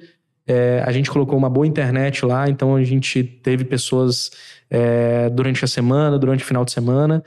[0.47, 4.31] É, a gente colocou uma boa internet lá, então a gente teve pessoas
[4.69, 7.23] é, durante a semana, durante o final de semana.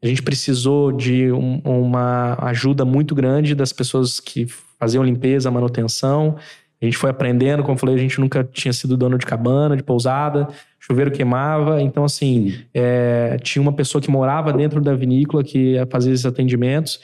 [0.00, 4.46] A gente precisou de um, uma ajuda muito grande das pessoas que
[4.78, 6.36] faziam limpeza, manutenção.
[6.80, 9.76] A gente foi aprendendo, como eu falei, a gente nunca tinha sido dono de cabana,
[9.76, 10.46] de pousada,
[10.88, 11.82] chuveiro queimava.
[11.82, 16.98] Então, assim, é, tinha uma pessoa que morava dentro da vinícola que fazia esses atendimentos.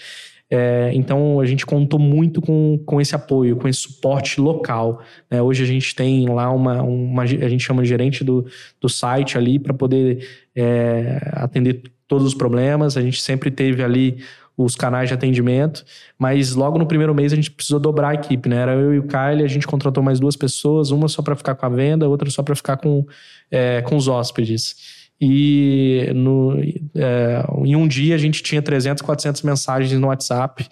[0.51, 5.03] É, então, a gente contou muito com, com esse apoio, com esse suporte local.
[5.31, 8.47] É, hoje a gente tem lá uma, uma, a gente chama de gerente do,
[8.81, 12.97] do site ali para poder é, atender todos os problemas.
[12.97, 14.19] A gente sempre teve ali
[14.57, 15.85] os canais de atendimento,
[16.19, 18.57] mas logo no primeiro mês a gente precisou dobrar a equipe, né?
[18.57, 21.55] Era eu e o Kyle, a gente contratou mais duas pessoas, uma só para ficar
[21.55, 23.05] com a venda, outra só para ficar com,
[23.51, 25.03] é, com os hóspedes.
[25.21, 26.57] E no,
[26.95, 30.67] é, em um dia a gente tinha 300, 400 mensagens no WhatsApp,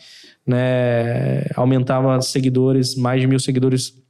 [0.47, 1.45] né?
[1.57, 4.01] Aumentava seguidores, mais de mil seguidores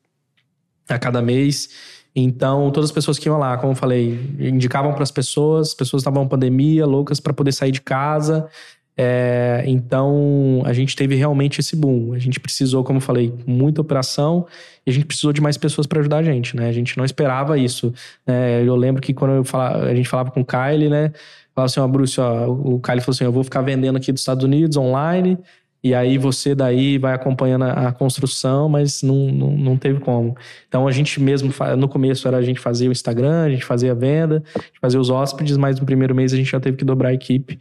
[0.88, 1.68] a cada mês.
[2.14, 5.74] Então, todas as pessoas que iam lá, como eu falei, indicavam para as pessoas, as
[5.74, 8.48] pessoas estavam pandemia, loucas para poder sair de casa.
[8.96, 12.12] É, então, a gente teve realmente esse boom.
[12.12, 14.46] A gente precisou, como eu falei, muita operação
[14.86, 16.68] e a gente precisou de mais pessoas para ajudar a gente, né?
[16.68, 17.92] A gente não esperava isso.
[18.26, 21.12] É, eu lembro que quando falava, a gente falava com o Kyle, né?
[21.54, 24.22] Falava assim, ó, Bruce, ó, o Kyle falou assim, eu vou ficar vendendo aqui dos
[24.22, 25.38] Estados Unidos online
[25.84, 30.36] e aí você daí vai acompanhando a, construção, mas não, não, não, teve como.
[30.68, 33.90] Então a gente mesmo, no começo era a gente fazia o Instagram, a gente fazia
[33.90, 36.76] a venda, a gente fazia os hóspedes, mas no primeiro mês a gente já teve
[36.76, 37.58] que dobrar a equipe.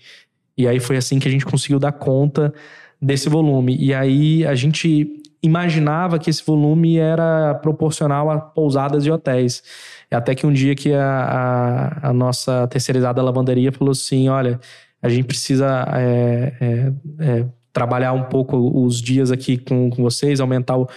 [0.57, 2.53] E aí foi assim que a gente conseguiu dar conta
[3.01, 3.75] desse volume.
[3.79, 9.63] E aí a gente imaginava que esse volume era proporcional a pousadas e hotéis.
[10.09, 14.59] Até que um dia que a, a, a nossa terceirizada lavanderia falou assim, olha,
[15.01, 20.39] a gente precisa é, é, é, trabalhar um pouco os dias aqui com, com vocês,
[20.39, 20.87] aumentar o,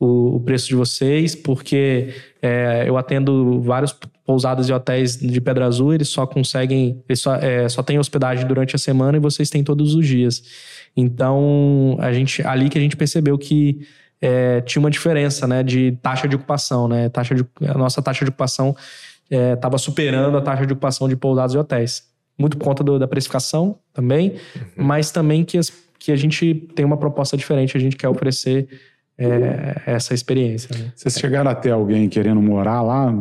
[0.00, 5.94] o, preço de vocês, porque é, eu atendo vários pousadas e hotéis de Pedra Azul,
[5.94, 9.64] eles só conseguem, eles só, é, só tem hospedagem durante a semana e vocês têm
[9.64, 10.42] todos os dias.
[10.96, 13.86] Então, a gente, ali que a gente percebeu que
[14.20, 18.24] é, tinha uma diferença, né, de taxa de ocupação, né, taxa de, a nossa taxa
[18.24, 18.76] de ocupação
[19.28, 22.04] estava é, superando a taxa de ocupação de pousadas e hotéis.
[22.38, 24.84] Muito por conta do, da precificação também, uhum.
[24.84, 28.68] mas também que, as, que a gente tem uma proposta diferente, a gente quer oferecer
[29.24, 30.76] é, essa experiência.
[30.76, 30.92] Né?
[30.94, 33.12] Vocês chegaram a ter alguém querendo morar lá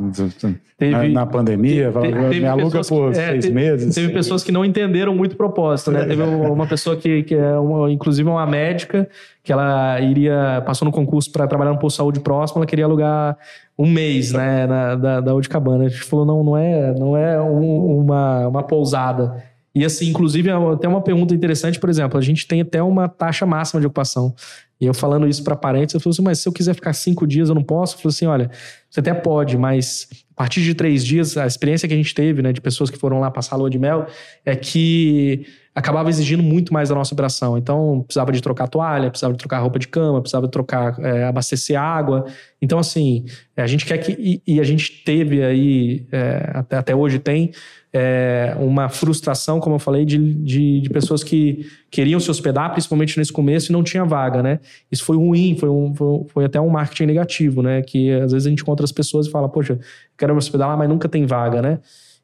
[0.78, 1.92] teve, na, na, pandemia?
[1.92, 3.94] Te, te, me aluga por que, é, seis meses?
[3.94, 6.06] Teve pessoas que não entenderam muito o propósito, né?
[6.06, 9.08] Teve uma pessoa que, que é, uma, inclusive, uma médica,
[9.44, 12.86] que ela iria, passou no concurso para trabalhar no posto de saúde próximo, ela queria
[12.86, 13.38] alugar
[13.78, 15.86] um mês, né, na, da, da Cabana.
[15.86, 19.44] A gente falou, não, não é, não é um, uma, uma pousada.
[19.74, 23.46] E assim, inclusive, até uma pergunta interessante, por exemplo, a gente tem até uma taxa
[23.46, 24.36] máxima de ocupação.
[24.80, 27.26] E eu falando isso para parentes, eu falei assim, mas se eu quiser ficar cinco
[27.26, 27.96] dias, eu não posso?
[27.96, 28.52] Eu falei assim, olha,
[28.90, 32.42] você até pode, mas a partir de três dias, a experiência que a gente teve,
[32.42, 34.08] né, de pessoas que foram lá passar a lua de mel,
[34.44, 37.58] é que acabava exigindo muito mais da nossa operação.
[37.58, 41.80] Então, precisava de trocar toalha, precisava de trocar roupa de cama, precisava trocar, é, abastecer
[41.80, 42.26] água.
[42.62, 44.12] Então, assim, a gente quer que.
[44.12, 47.52] E, e a gente teve aí, é, até, até hoje tem,
[47.94, 53.18] é, uma frustração, como eu falei, de, de, de, pessoas que queriam se hospedar, principalmente
[53.18, 54.60] nesse começo, e não tinha vaga, né?
[54.92, 57.82] Isso foi ruim, foi, um, foi, foi, até um marketing negativo, né?
[57.82, 59.80] Que às vezes a gente encontra as pessoas e fala, poxa,
[60.18, 61.80] quero me hospedar lá, mas nunca tem vaga, né?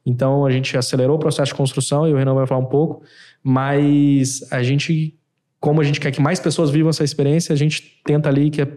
[0.06, 3.04] Então a gente acelerou o processo de construção, e o Renan vai falar um pouco,
[3.50, 5.18] mas a gente,
[5.58, 8.62] como a gente quer que mais pessoas vivam essa experiência, a gente tenta ali que
[8.62, 8.68] é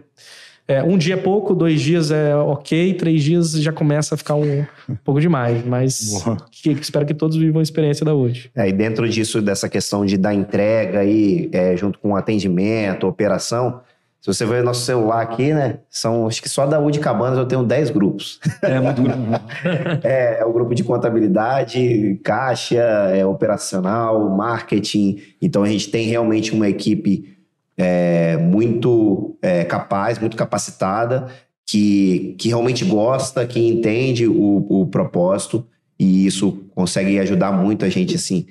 [0.67, 4.35] é, um dia é pouco, dois dias é ok, três dias já começa a ficar
[4.35, 5.65] um, um pouco demais.
[5.65, 8.49] Mas que, espero que todos vivam a experiência da hoje.
[8.55, 13.81] É, e dentro disso, dessa questão de dar entrega aí, é, junto com atendimento, operação,
[14.21, 15.79] se você ver nosso celular aqui, né?
[15.89, 18.39] São, acho que só da UD Cabanas eu tenho 10 grupos.
[18.61, 19.17] É muito grupo.
[20.03, 25.19] é, é o grupo de contabilidade, caixa, é operacional, marketing.
[25.41, 27.35] Então a gente tem realmente uma equipe
[27.75, 31.25] é, muito é, capaz, muito capacitada,
[31.65, 35.65] que, que realmente gosta, que entende o, o propósito,
[35.97, 38.45] e isso consegue ajudar muito a gente, assim,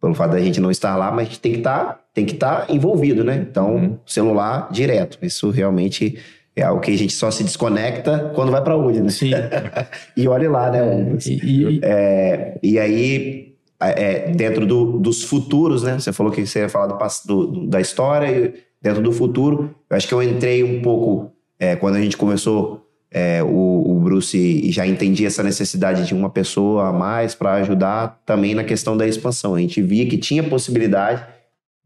[0.00, 2.32] pelo fato da gente não estar lá, mas a gente tem que estar, tem que
[2.32, 3.46] estar tá envolvido, né?
[3.46, 3.98] Então, uhum.
[4.06, 5.18] celular direto.
[5.20, 6.18] Isso realmente
[6.56, 9.10] é algo que a gente só se desconecta quando vai para onde, né?
[9.10, 9.32] Sim.
[10.16, 11.14] e olhe lá, né?
[11.26, 15.98] E, e, é, e aí, é, dentro do, dos futuros, né?
[15.98, 19.74] Você falou que você ia falar do, do, da história dentro do futuro.
[19.90, 24.00] Eu acho que eu entrei um pouco, é, quando a gente começou é, o, o,
[24.00, 28.96] Bruce já entendia essa necessidade de uma pessoa a mais para ajudar também na questão
[28.96, 29.54] da expansão.
[29.54, 31.35] A gente via que tinha possibilidade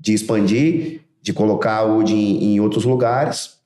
[0.00, 3.58] de expandir, de colocar a UD em, em outros lugares.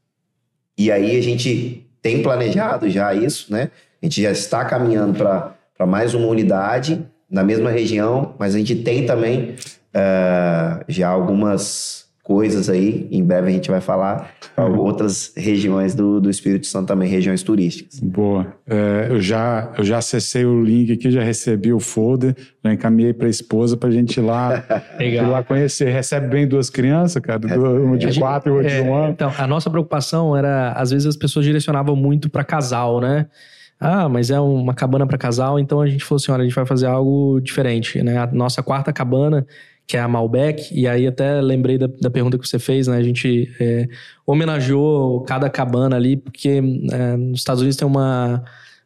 [0.77, 3.71] E aí a gente tem planejado já isso, né?
[4.03, 8.75] A gente já está caminhando para mais uma unidade na mesma região, mas a gente
[8.77, 9.55] tem também
[9.95, 13.07] uh, já algumas coisas aí.
[13.13, 14.79] Em breve a gente vai falar uhum.
[14.79, 18.01] outras regiões do, do Espírito Santo também, regiões turísticas.
[18.01, 18.47] Boa.
[18.67, 23.13] É, eu, já, eu já acessei o link aqui, já recebi o folder, já encaminhei
[23.13, 24.65] para a esposa para a gente ir lá,
[24.99, 25.91] ir lá conhecer.
[25.91, 29.13] Recebe bem duas crianças, cara, é, uma de quatro e uma de um ano.
[29.13, 33.27] Então, a nossa preocupação era, às vezes as pessoas direcionavam muito para casal, né?
[33.79, 36.55] Ah, mas é uma cabana para casal, então a gente falou assim: olha, a gente
[36.55, 38.17] vai fazer algo diferente, né?
[38.17, 39.47] A nossa quarta cabana
[39.87, 42.97] que é a Malbec, e aí até lembrei da, da pergunta que você fez, né?
[42.97, 43.87] A gente é,
[44.27, 48.43] homenageou cada cabana ali, porque é, nos Estados Unidos tem uma,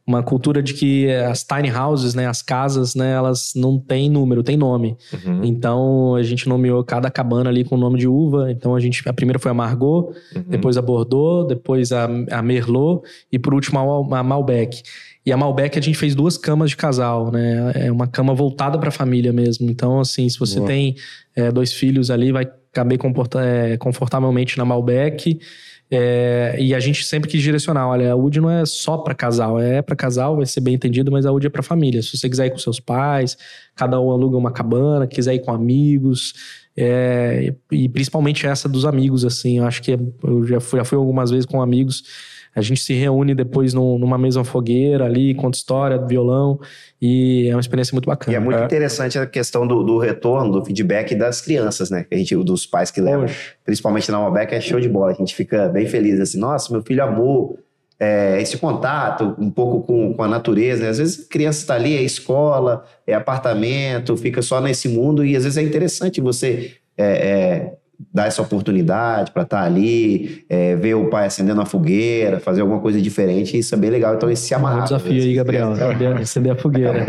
[0.08, 4.42] uma cultura de que as tiny houses, né, as casas, né, elas não têm número,
[4.42, 4.96] tem nome.
[5.12, 5.44] Uhum.
[5.44, 8.50] Então a gente nomeou cada cabana ali com o nome de uva.
[8.50, 10.44] Então a gente a primeira foi a Margot, uhum.
[10.48, 14.82] depois a Bordeaux, depois a, a Merlot e por último a, a Malbec.
[15.28, 17.70] E a Malbec a gente fez duas camas de casal, né?
[17.74, 19.68] É uma cama voltada para a família mesmo.
[19.70, 20.66] Então, assim, se você Boa.
[20.66, 20.96] tem
[21.36, 22.98] é, dois filhos ali, vai caber
[23.36, 25.38] é, confortavelmente na Malbec.
[25.90, 29.60] É, e a gente sempre quis direcionar, olha, a UD não é só para casal,
[29.60, 32.02] é para casal, vai ser bem entendido, mas a UD é para família.
[32.02, 33.36] Se você quiser ir com seus pais,
[33.76, 36.32] cada um aluga uma cabana, quiser ir com amigos,
[36.74, 40.96] é, e principalmente essa dos amigos, assim, eu acho que eu já fui, já fui
[40.96, 42.02] algumas vezes com amigos
[42.58, 46.58] a gente se reúne depois numa mesma fogueira ali, conta história do violão
[47.00, 48.32] e é uma experiência muito bacana.
[48.32, 48.64] E é muito é.
[48.64, 52.06] interessante a questão do, do, retorno, do feedback das crianças, né?
[52.10, 53.26] A gente, dos pais que levam,
[53.64, 55.12] principalmente na Malbec, é show de bola.
[55.12, 57.58] A gente fica bem feliz, assim, nossa, meu filho amou
[58.00, 60.82] é, esse contato um pouco com, com a natureza.
[60.82, 60.88] Né?
[60.88, 65.36] Às vezes a criança está ali, é escola, é apartamento, fica só nesse mundo e
[65.36, 67.77] às vezes é interessante você é, é,
[68.14, 72.60] dar essa oportunidade para estar tá ali, é, ver o pai acendendo a fogueira, fazer
[72.60, 74.14] alguma coisa diferente, isso é bem legal.
[74.14, 74.80] Então, esse se amarrar.
[74.80, 75.72] Um desafio aí, Gabriel,
[76.20, 77.04] acender a fogueira.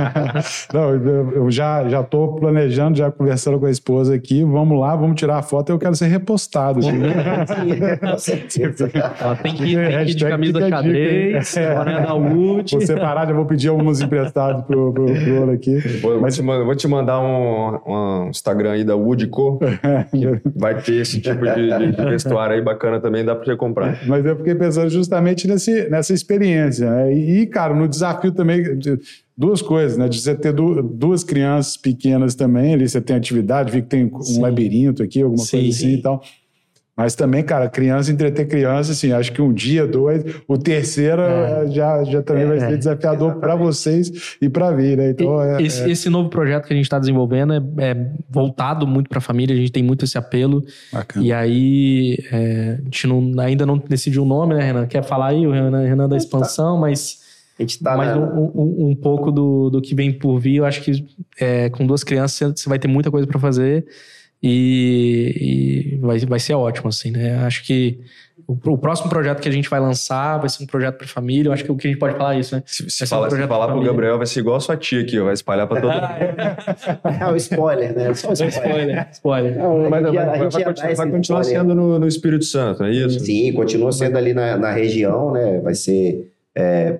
[0.72, 5.18] Não, eu já já estou planejando, já conversando com a esposa aqui, vamos lá, vamos
[5.18, 6.82] tirar a foto, eu quero ser repostado.
[6.82, 7.00] Sim,
[8.00, 8.90] com certeza.
[9.42, 11.74] tem que ir, tem que ir de camisa xadrez, é.
[11.74, 12.72] da UT.
[12.72, 15.78] Vou separar, já vou pedir alguns emprestados pro, pro, pro aqui.
[16.00, 16.36] Vou, Mas...
[16.38, 18.94] vou, te, vou te mandar um, um Instagram aí da
[20.26, 24.06] Woodco, vai ter esse tipo de, de, vestuário aí bacana também, dá para você comprar.
[24.06, 26.90] Mas eu fiquei pensando justamente nesse, nessa experiência.
[26.90, 27.14] Né?
[27.14, 28.62] E, cara, no desafio também,
[29.36, 30.08] duas coisas, né?
[30.08, 34.22] De você ter duas crianças pequenas também, ali você tem atividade, vi que tem um
[34.22, 34.40] Sim.
[34.40, 35.58] labirinto aqui, alguma Sim.
[35.58, 36.22] coisa assim e tal.
[36.96, 41.66] Mas também, cara, criança, entreter criança, assim, acho que um dia, dois, o terceiro é.
[41.68, 45.10] já, já também é, vai ser desafiador para vocês e para vir, né?
[45.10, 45.90] Então, é, esse, é...
[45.90, 49.56] esse, novo projeto que a gente está desenvolvendo é, é, voltado muito para a família,
[49.56, 50.64] a gente tem muito esse apelo.
[50.92, 51.26] Bacana.
[51.26, 54.86] E aí, é, a gente não, ainda não decidiu o nome, né, Renan?
[54.86, 57.24] Quer falar aí, o Renan, Renan da expansão, mas.
[57.56, 58.18] A gente tá mas na...
[58.18, 61.06] um, um, um, pouco do, do que vem por vir, eu acho que
[61.38, 63.86] é, com duas crianças você vai ter muita coisa para fazer.
[64.46, 67.36] E, e, vai, vai ser ótimo, assim, né?
[67.46, 67.98] Acho que
[68.46, 71.48] o, o, próximo projeto que a gente vai lançar vai ser um projeto para família.
[71.48, 72.62] Eu acho que o que a gente pode falar é isso, né?
[72.66, 75.18] Se, se, fala, um se falar pro Gabriel, vai ser igual a sua tia aqui,
[75.18, 77.22] vai espalhar para todo mundo.
[77.22, 78.12] é o spoiler, né?
[78.12, 78.52] Só spoiler.
[78.52, 79.08] spoiler.
[79.12, 79.56] spoiler.
[79.56, 83.20] Não, mas, vai, vai, vai, vai continuar sendo no, no, Espírito Santo, é isso?
[83.20, 85.58] Sim, continua sendo ali na, na região, né?
[85.60, 86.98] Vai ser é,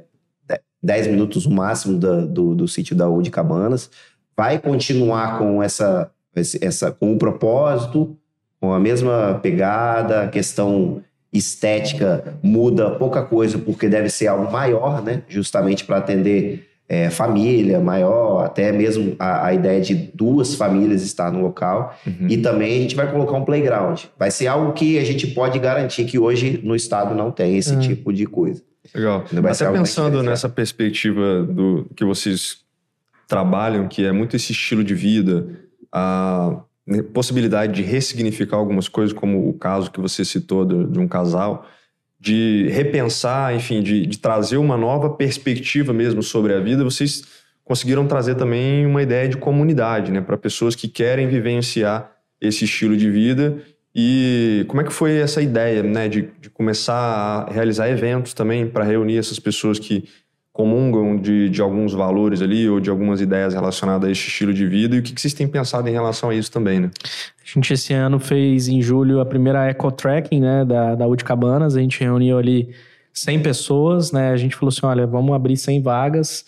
[0.82, 3.90] 10 minutos o máximo do, do, do sítio da U de Cabanas.
[4.34, 8.16] Vai continuar com essa essa, com o propósito,
[8.60, 15.02] com a mesma pegada, a questão estética muda pouca coisa, porque deve ser algo maior,
[15.02, 15.22] né?
[15.28, 21.32] Justamente para atender é, família maior, até mesmo a, a, ideia de duas famílias estar
[21.32, 21.98] no local.
[22.06, 22.28] Uhum.
[22.28, 24.02] E também a gente vai colocar um playground.
[24.18, 27.74] Vai ser algo que a gente pode garantir que hoje no estado não tem esse
[27.74, 27.80] uhum.
[27.80, 28.62] tipo de coisa.
[28.94, 29.24] Legal.
[29.50, 32.58] Até pensando nessa perspectiva do que vocês
[33.26, 35.46] trabalham, que é muito esse estilo de vida,
[35.94, 36.60] a
[37.12, 41.66] possibilidade de ressignificar algumas coisas, como o caso que você citou de, de um casal,
[42.18, 47.22] de repensar, enfim, de, de, trazer uma nova perspectiva mesmo sobre a vida, vocês
[47.62, 52.96] conseguiram trazer também uma ideia de comunidade, né, para pessoas que querem vivenciar esse estilo
[52.96, 53.58] de vida.
[53.94, 58.66] E como é que foi essa ideia, né, de, de começar a realizar eventos também
[58.66, 60.08] para reunir essas pessoas que
[60.54, 64.64] comungam de, de alguns valores ali ou de algumas ideias relacionadas a esse estilo de
[64.64, 66.90] vida e o que, que vocês têm pensado em relação a isso também, né?
[67.44, 71.76] A gente esse ano fez em julho a primeira Eco Tracking, né, da, da Cabanas.
[71.76, 72.72] A gente reuniu ali
[73.12, 74.30] 100 pessoas, né?
[74.30, 76.44] A gente falou assim, olha, vamos abrir 100 vagas,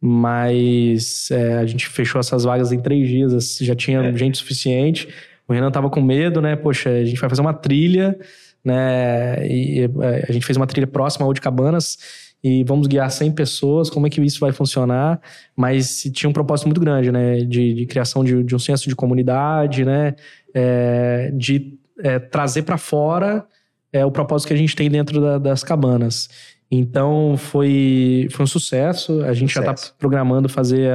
[0.00, 4.16] mas é, a gente fechou essas vagas em três dias, já tinha é.
[4.16, 5.08] gente suficiente.
[5.46, 6.56] O Renan tava com medo, né?
[6.56, 8.18] Poxa, a gente vai fazer uma trilha,
[8.64, 9.46] né?
[9.46, 11.98] E é, a gente fez uma trilha próxima de Cabanas
[12.44, 15.20] e vamos guiar 100 pessoas, como é que isso vai funcionar?
[15.54, 17.36] Mas tinha um propósito muito grande, né?
[17.38, 20.16] De, de criação de, de, um senso de comunidade, né?
[20.52, 23.46] É, de é, trazer para fora
[23.92, 26.28] é, o propósito que a gente tem dentro da, das cabanas.
[26.68, 29.22] Então foi, foi um sucesso.
[29.22, 29.66] A gente sucesso.
[29.66, 30.90] já está programando fazer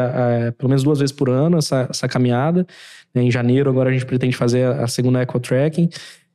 [0.57, 2.65] pelo menos duas vezes por ano essa, essa caminhada.
[3.15, 5.89] Em janeiro, agora a gente pretende fazer a segunda Eco Tracking.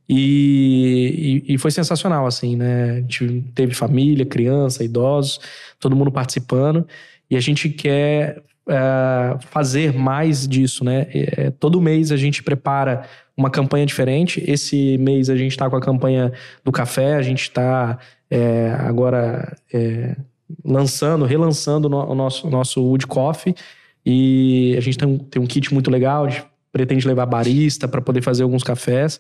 [0.09, 2.93] E, e, e, foi sensacional, assim, né?
[2.93, 5.41] A gente teve família, criança, idosos,
[5.79, 6.87] todo mundo participando.
[7.31, 11.07] E a gente quer é, fazer mais disso, né?
[11.13, 13.05] É, todo mês a gente prepara
[13.37, 14.43] uma campanha diferente.
[14.47, 16.33] Esse mês a gente está com a campanha
[16.65, 17.99] do café, a gente está
[18.31, 20.17] é, agora é,
[20.65, 23.55] lançando, relançando o nosso, nosso Wood Coffee.
[24.05, 27.87] E a gente tem um, tem um kit muito legal, a gente pretende levar barista
[27.87, 29.19] para poder fazer alguns cafés.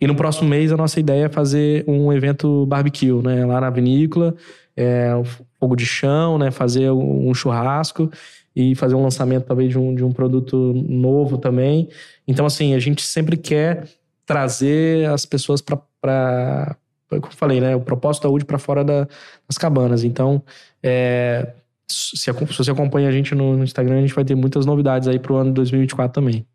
[0.00, 3.44] E no próximo mês a nossa ideia é fazer um evento barbecue, né?
[3.44, 4.34] Lá na vinícola,
[4.76, 5.10] é,
[5.58, 6.50] fogo de chão, né?
[6.50, 8.10] Fazer um churrasco
[8.56, 10.56] e fazer um lançamento talvez de um, de um produto
[10.88, 11.88] novo também.
[12.26, 13.88] Então, assim, a gente sempre quer
[14.24, 16.76] trazer as pessoas para
[17.08, 17.74] como eu falei, né?
[17.74, 19.08] O propósito da UD para fora da,
[19.48, 20.04] das cabanas.
[20.04, 20.42] Então,
[20.82, 21.54] é,
[21.88, 25.08] se, se, você acompanha a gente no, no, Instagram, a gente vai ter muitas novidades
[25.08, 26.46] aí pro ano 2024 também.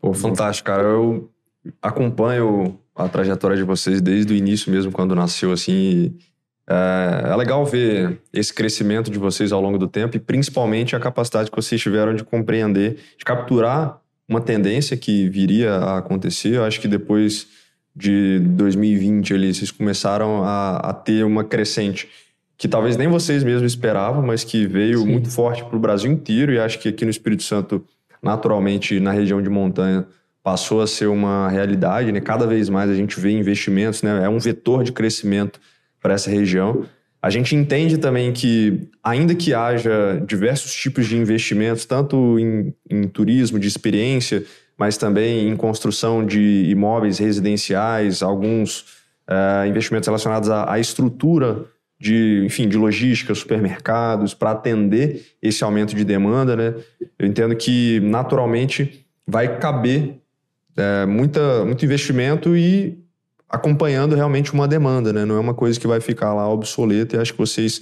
[0.00, 0.82] Pô, fantástico, cara.
[0.82, 1.30] Eu
[1.80, 6.14] acompanho a trajetória de vocês desde o início mesmo, quando nasceu, assim.
[6.68, 11.00] É, é, legal ver esse crescimento de vocês ao longo do tempo e principalmente a
[11.00, 16.56] capacidade que vocês tiveram de compreender, de capturar uma tendência que viria a acontecer.
[16.56, 17.46] Eu acho que depois
[17.94, 22.08] de 2020 ali, vocês começaram a, a ter uma crescente
[22.58, 25.06] que talvez nem vocês mesmos esperavam, mas que veio Sim.
[25.06, 27.84] muito forte para o Brasil inteiro e acho que aqui no Espírito Santo,
[28.22, 30.06] naturalmente, na região de montanha,
[30.46, 32.20] passou a ser uma realidade, né?
[32.20, 34.24] Cada vez mais a gente vê investimentos, né?
[34.24, 35.60] É um vetor de crescimento
[36.00, 36.86] para essa região.
[37.20, 43.08] A gente entende também que, ainda que haja diversos tipos de investimentos, tanto em, em
[43.08, 44.44] turismo, de experiência,
[44.78, 48.82] mas também em construção de imóveis residenciais, alguns
[49.28, 51.64] uh, investimentos relacionados à, à, estrutura
[51.98, 56.74] de, enfim, de logística, supermercados, para atender esse aumento de demanda, né?
[57.18, 60.20] Eu entendo que naturalmente vai caber
[60.76, 62.98] é, muita, muito investimento e
[63.48, 65.24] acompanhando realmente uma demanda, né?
[65.24, 67.16] Não é uma coisa que vai ficar lá obsoleta.
[67.16, 67.80] E acho que vocês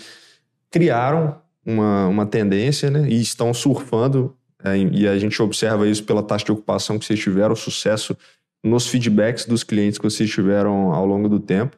[0.71, 3.09] criaram uma, uma tendência, né?
[3.09, 4.37] E estão surfando.
[4.63, 8.17] É, e a gente observa isso pela taxa de ocupação que vocês tiveram, sucesso
[8.63, 11.77] nos feedbacks dos clientes que vocês tiveram ao longo do tempo.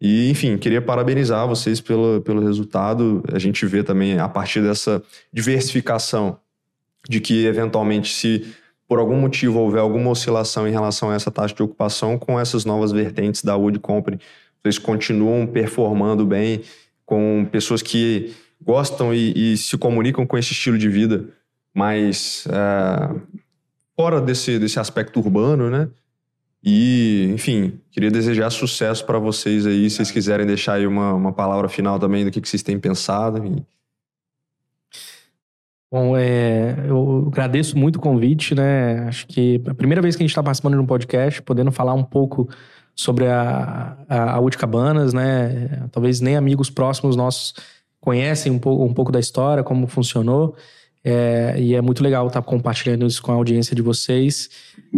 [0.00, 3.22] E, enfim, queria parabenizar vocês pelo, pelo resultado.
[3.32, 5.02] A gente vê também, a partir dessa
[5.32, 6.38] diversificação,
[7.08, 8.52] de que, eventualmente, se
[8.92, 12.66] por algum motivo houver alguma oscilação em relação a essa taxa de ocupação, com essas
[12.66, 13.80] novas vertentes da Wood
[14.62, 16.60] vocês continuam performando bem
[17.06, 21.24] com pessoas que gostam e, e se comunicam com esse estilo de vida
[21.72, 23.14] mais é,
[23.96, 25.88] fora desse, desse aspecto urbano, né?
[26.62, 29.88] E, enfim, queria desejar sucesso para vocês aí.
[29.88, 32.78] Se vocês quiserem deixar aí uma, uma palavra final também do que, que vocês têm
[32.78, 33.42] pensado.
[33.42, 33.64] E...
[35.92, 39.00] Bom, é, eu agradeço muito o convite, né?
[39.08, 41.70] Acho que é a primeira vez que a gente está participando de um podcast, podendo
[41.70, 42.48] falar um pouco
[42.96, 45.86] sobre a, a, a Cabanas, né?
[45.92, 47.52] Talvez nem amigos próximos nossos
[48.00, 50.56] conhecem um pouco, um pouco da história, como funcionou.
[51.04, 54.48] É, e é muito legal estar tá compartilhando isso com a audiência de vocês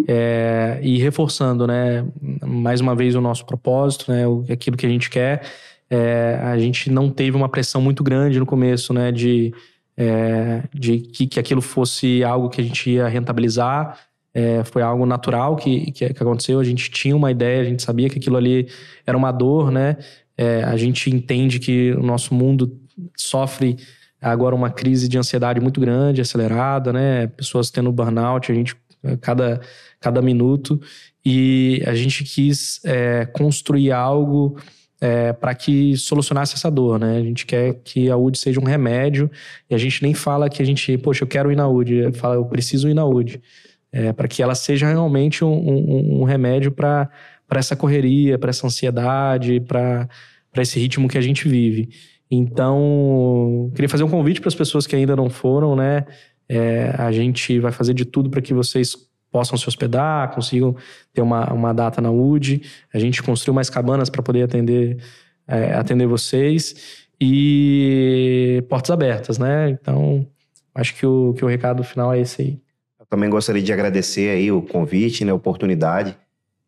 [0.06, 2.06] é, e reforçando, né?
[2.40, 4.22] Mais uma vez o nosso propósito, né?
[4.48, 5.42] Aquilo que a gente quer.
[5.90, 9.10] É, a gente não teve uma pressão muito grande no começo, né?
[9.10, 9.52] De
[9.96, 13.98] é, de que, que aquilo fosse algo que a gente ia rentabilizar.
[14.32, 16.58] É, foi algo natural que, que, que, aconteceu.
[16.58, 18.68] A gente tinha uma ideia, a gente sabia que aquilo ali
[19.06, 19.96] era uma dor, né?
[20.36, 22.76] É, a gente entende que o nosso mundo
[23.16, 23.76] sofre
[24.20, 27.28] agora uma crise de ansiedade muito grande, acelerada, né?
[27.28, 28.74] Pessoas tendo burnout, a gente
[29.20, 29.60] cada,
[30.00, 30.80] cada minuto.
[31.24, 34.58] E a gente quis é, construir algo
[35.00, 37.18] é, para que solucionasse essa dor, né?
[37.18, 39.30] A gente quer que a UD seja um remédio
[39.68, 42.36] e a gente nem fala que a gente, poxa, eu quero ir na UD, fala,
[42.36, 43.40] eu preciso ir na UD.
[43.92, 47.08] É, para que ela seja realmente um, um, um remédio para
[47.50, 50.08] essa correria, para essa ansiedade, para
[50.56, 51.90] esse ritmo que a gente vive.
[52.28, 56.04] Então, queria fazer um convite para as pessoas que ainda não foram, né?
[56.48, 58.96] É, a gente vai fazer de tudo para que vocês
[59.34, 60.76] possam se hospedar, consigam
[61.12, 62.62] ter uma, uma data na UD.
[62.94, 64.98] A gente construiu mais cabanas para poder atender
[65.48, 69.70] é, atender vocês e portas abertas, né?
[69.70, 70.24] Então,
[70.72, 72.60] acho que o, que o recado final é esse aí.
[73.00, 76.16] Eu também gostaria de agradecer aí o convite, né, a oportunidade.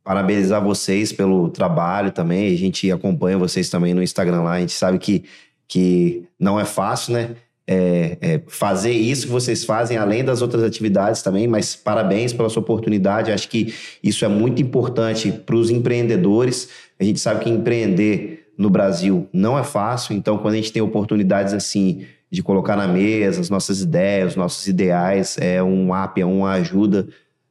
[0.02, 2.52] Parabenizar vocês pelo trabalho também.
[2.52, 4.54] A gente acompanha vocês também no Instagram lá.
[4.54, 5.24] A gente sabe que,
[5.68, 7.36] que não é fácil, né?
[7.68, 12.48] É, é fazer isso que vocês fazem, além das outras atividades também, mas parabéns pela
[12.48, 13.32] sua oportunidade.
[13.32, 16.68] Acho que isso é muito importante para os empreendedores.
[16.98, 20.80] A gente sabe que empreender no Brasil não é fácil, então quando a gente tem
[20.80, 26.20] oportunidades assim de colocar na mesa as nossas ideias, os nossos ideais, é um app,
[26.20, 27.06] é uma ajuda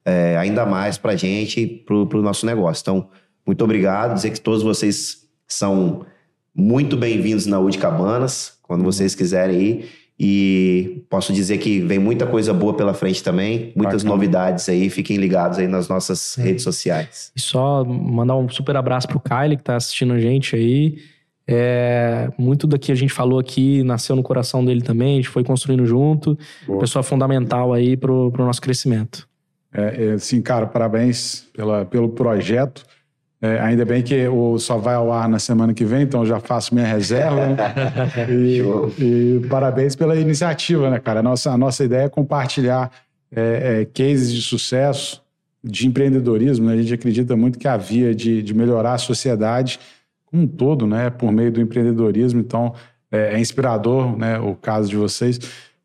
[0.06, 2.82] é, ainda mais para a gente, para o nosso negócio.
[2.82, 3.10] Então,
[3.46, 4.14] muito obrigado.
[4.14, 6.06] Dizer que todos vocês são
[6.54, 9.90] muito bem-vindos na UD Cabanas, quando vocês quiserem ir.
[10.18, 14.10] E posso dizer que vem muita coisa boa pela frente também, muitas Bacana.
[14.10, 16.44] novidades aí, fiquem ligados aí nas nossas é.
[16.44, 17.32] redes sociais.
[17.36, 20.98] E só mandar um super abraço pro Kyle que tá assistindo a gente aí.
[21.48, 25.30] É, muito do que a gente falou aqui nasceu no coração dele também, a gente
[25.30, 26.38] foi construindo junto.
[26.66, 26.80] Boa.
[26.80, 29.28] Pessoa fundamental aí pro, pro nosso crescimento.
[29.74, 32.86] É, é, assim, cara, parabéns pela, pelo projeto.
[33.46, 36.40] É, ainda bem que o só vai ao ar na semana que vem, então já
[36.40, 37.48] faço minha reserva.
[37.48, 37.58] Né?
[38.28, 38.62] e,
[38.98, 41.20] e, parabéns pela iniciativa, né, cara?
[41.20, 42.92] A nossa, a nossa ideia é compartilhar
[43.32, 45.22] é, é, cases de sucesso
[45.64, 46.66] de empreendedorismo.
[46.66, 46.74] Né?
[46.74, 49.80] A gente acredita muito que a via de, de melhorar a sociedade
[50.26, 52.40] como um todo, né, por meio do empreendedorismo.
[52.40, 52.74] Então,
[53.12, 55.40] é, é inspirador né, o caso de vocês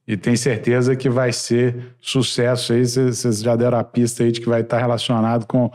[0.08, 2.86] e tenho certeza que vai ser sucesso aí.
[2.86, 5.70] Vocês já deram a pista aí de que vai estar relacionado com,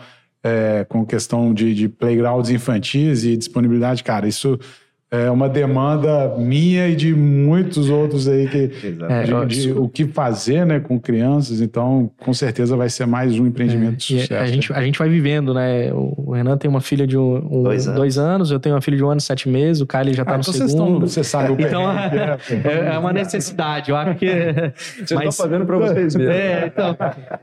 [0.45, 4.03] é, com questão de, de playgrounds infantis e disponibilidade.
[4.03, 4.59] Cara, isso
[5.09, 8.69] é uma demanda minha e de muitos outros aí que
[9.09, 11.61] é, de, de, o que fazer né, com crianças.
[11.61, 14.33] Então, com certeza vai ser mais um empreendimento é, de sucesso.
[14.35, 15.91] A gente, a gente vai vivendo, né?
[15.91, 17.99] O Renan tem uma filha de um, um dois, anos.
[17.99, 18.51] dois, anos.
[18.51, 20.37] eu tenho uma filha de um ano e sete meses, o Kylie já está ah,
[20.37, 21.07] no então segundo.
[21.07, 23.89] Você sabe o Então, é, é, uma necessidade.
[23.89, 24.27] Eu acho que.
[25.03, 26.31] Vocês estão fazendo para vocês mesmo.
[26.31, 26.97] É, então.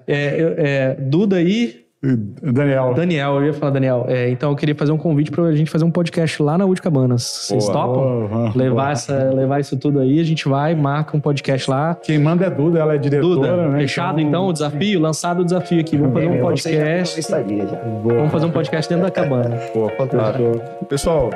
[0.07, 2.95] É, é, Duda aí Daniel.
[2.95, 4.05] Daniel, eu ia falar Daniel.
[4.09, 6.83] É, então eu queria fazer um convite pra gente fazer um podcast lá na Udi
[6.83, 7.23] Cabanas.
[7.23, 8.29] Vocês boa, topam?
[8.29, 8.91] Boa, levar, boa.
[8.91, 11.95] Essa, levar isso tudo aí, a gente vai, marca um podcast lá.
[11.95, 13.79] Quem manda é Duda, ela é diretora, Duda, né?
[13.79, 15.97] Fechado então, então o desafio, lançado o desafio aqui.
[15.97, 17.21] Vamos fazer um podcast.
[18.03, 19.61] Vamos fazer um podcast dentro da cabana.
[19.73, 20.61] Boa, fantástico.
[20.89, 21.31] Pessoal,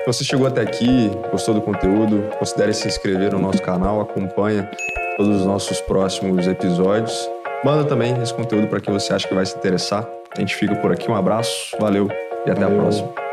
[0.00, 4.68] se você chegou até aqui, gostou do conteúdo, considere se inscrever no nosso canal, acompanha
[5.16, 7.30] todos os nossos próximos episódios.
[7.64, 10.06] Manda também esse conteúdo para quem você acha que vai se interessar.
[10.36, 11.10] A gente fica por aqui.
[11.10, 12.08] Um abraço, valeu
[12.46, 12.78] e até valeu.
[12.78, 13.23] a próxima.